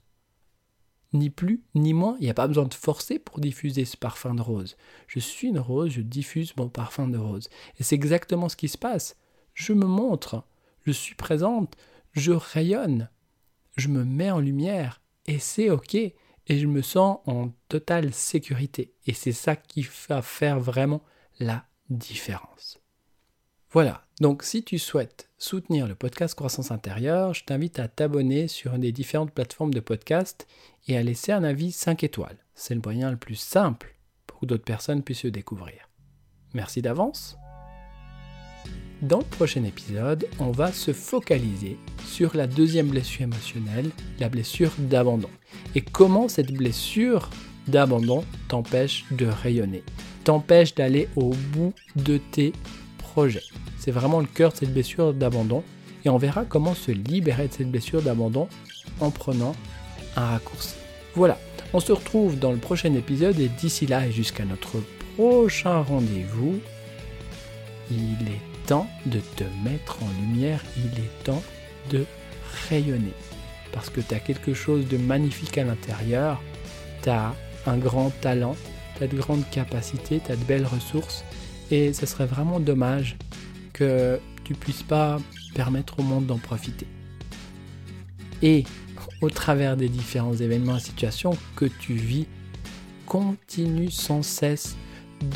Ni 1.12 1.30
plus 1.30 1.62
ni 1.74 1.94
moins, 1.94 2.16
il 2.18 2.24
n'y 2.24 2.30
a 2.30 2.34
pas 2.34 2.48
besoin 2.48 2.64
de 2.64 2.74
forcer 2.74 3.18
pour 3.18 3.38
diffuser 3.38 3.84
ce 3.84 3.96
parfum 3.96 4.34
de 4.34 4.42
rose. 4.42 4.76
Je 5.06 5.20
suis 5.20 5.48
une 5.48 5.60
rose, 5.60 5.92
je 5.92 6.02
diffuse 6.02 6.54
mon 6.56 6.68
parfum 6.68 7.08
de 7.08 7.16
rose. 7.16 7.48
Et 7.78 7.84
c'est 7.84 7.94
exactement 7.94 8.48
ce 8.48 8.56
qui 8.56 8.68
se 8.68 8.76
passe. 8.76 9.16
Je 9.54 9.72
me 9.72 9.86
montre, 9.86 10.44
je 10.84 10.90
suis 10.90 11.14
présente, 11.14 11.76
je 12.12 12.32
rayonne, 12.32 13.08
je 13.76 13.88
me 13.88 14.04
mets 14.04 14.30
en 14.30 14.40
lumière, 14.40 15.00
et 15.26 15.38
c'est 15.38 15.70
OK. 15.70 15.94
Et 15.94 16.58
je 16.58 16.66
me 16.66 16.82
sens 16.82 17.18
en 17.26 17.50
totale 17.68 18.12
sécurité. 18.12 18.92
Et 19.06 19.14
c'est 19.14 19.32
ça 19.32 19.56
qui 19.56 19.86
va 20.08 20.22
faire 20.22 20.60
vraiment 20.60 21.02
la 21.40 21.66
différence. 21.90 22.80
Voilà, 23.72 24.04
donc 24.20 24.42
si 24.42 24.62
tu 24.62 24.78
souhaites 24.78 25.28
soutenir 25.38 25.86
le 25.86 25.94
podcast 25.94 26.34
Croissance 26.34 26.70
intérieure, 26.70 27.34
je 27.34 27.44
t'invite 27.44 27.78
à 27.78 27.88
t'abonner 27.88 28.48
sur 28.48 28.78
des 28.78 28.92
différentes 28.92 29.32
plateformes 29.32 29.74
de 29.74 29.80
podcast 29.80 30.46
et 30.88 30.96
à 30.96 31.02
laisser 31.02 31.32
un 31.32 31.44
avis 31.44 31.72
5 31.72 32.04
étoiles. 32.04 32.38
C'est 32.54 32.74
le 32.74 32.80
moyen 32.82 33.10
le 33.10 33.16
plus 33.16 33.34
simple 33.34 33.94
pour 34.26 34.40
que 34.40 34.46
d'autres 34.46 34.64
personnes 34.64 35.02
puissent 35.02 35.24
le 35.24 35.30
découvrir. 35.30 35.90
Merci 36.54 36.80
d'avance. 36.80 37.36
Dans 39.02 39.18
le 39.18 39.24
prochain 39.24 39.62
épisode, 39.64 40.26
on 40.38 40.52
va 40.52 40.72
se 40.72 40.94
focaliser 40.94 41.76
sur 42.06 42.34
la 42.34 42.46
deuxième 42.46 42.88
blessure 42.88 43.22
émotionnelle, 43.22 43.90
la 44.18 44.30
blessure 44.30 44.72
d'abandon. 44.78 45.28
Et 45.74 45.82
comment 45.82 46.28
cette 46.28 46.52
blessure 46.52 47.28
d'abandon 47.68 48.24
t'empêche 48.48 49.04
de 49.10 49.26
rayonner, 49.26 49.82
t'empêche 50.26 50.74
d'aller 50.74 51.08
au 51.14 51.30
bout 51.52 51.72
de 51.94 52.18
tes 52.18 52.52
projets. 52.98 53.44
C'est 53.78 53.92
vraiment 53.92 54.18
le 54.18 54.26
cœur 54.26 54.50
de 54.50 54.56
cette 54.56 54.74
blessure 54.74 55.14
d'abandon. 55.14 55.62
Et 56.04 56.08
on 56.08 56.18
verra 56.18 56.44
comment 56.44 56.74
se 56.74 56.90
libérer 56.90 57.48
de 57.48 57.52
cette 57.52 57.70
blessure 57.70 58.02
d'abandon 58.02 58.48
en 59.00 59.10
prenant 59.10 59.54
un 60.16 60.26
raccourci. 60.26 60.74
Voilà, 61.14 61.38
on 61.72 61.80
se 61.80 61.92
retrouve 61.92 62.38
dans 62.38 62.50
le 62.52 62.58
prochain 62.58 62.92
épisode 62.94 63.38
et 63.38 63.48
d'ici 63.48 63.86
là 63.86 64.06
et 64.06 64.12
jusqu'à 64.12 64.44
notre 64.44 64.78
prochain 65.16 65.80
rendez-vous, 65.82 66.58
il 67.90 68.28
est 68.28 68.66
temps 68.66 68.88
de 69.06 69.20
te 69.36 69.44
mettre 69.64 69.98
en 70.02 70.08
lumière, 70.20 70.60
il 70.76 70.98
est 70.98 71.24
temps 71.24 71.42
de 71.90 72.04
rayonner. 72.68 73.14
Parce 73.72 73.90
que 73.90 74.00
tu 74.00 74.14
as 74.14 74.20
quelque 74.20 74.54
chose 74.54 74.88
de 74.88 74.96
magnifique 74.96 75.56
à 75.58 75.64
l'intérieur, 75.64 76.42
tu 77.02 77.10
as 77.10 77.32
un 77.66 77.78
grand 77.78 78.10
talent, 78.20 78.56
tu 78.98 79.06
de 79.06 79.16
grandes 79.16 79.48
capacités, 79.50 80.20
tu 80.24 80.32
de 80.32 80.44
belles 80.44 80.66
ressources 80.66 81.24
et 81.70 81.92
ce 81.92 82.06
serait 82.06 82.26
vraiment 82.26 82.60
dommage 82.60 83.16
que 83.72 84.20
tu 84.44 84.54
puisses 84.54 84.82
pas 84.82 85.18
permettre 85.54 86.00
au 86.00 86.02
monde 86.02 86.26
d'en 86.26 86.38
profiter. 86.38 86.86
Et 88.42 88.64
au 89.20 89.30
travers 89.30 89.76
des 89.76 89.88
différents 89.88 90.34
événements 90.34 90.76
et 90.76 90.80
situations 90.80 91.36
que 91.56 91.64
tu 91.64 91.94
vis, 91.94 92.26
continue 93.06 93.90
sans 93.90 94.22
cesse 94.22 94.76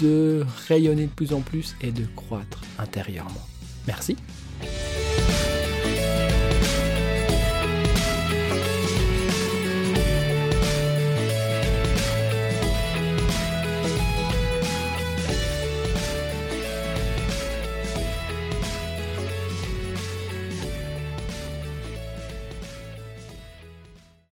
de 0.00 0.44
rayonner 0.68 1.06
de 1.06 1.10
plus 1.10 1.32
en 1.32 1.40
plus 1.40 1.76
et 1.80 1.92
de 1.92 2.04
croître 2.16 2.62
intérieurement. 2.78 3.46
Merci. 3.86 4.16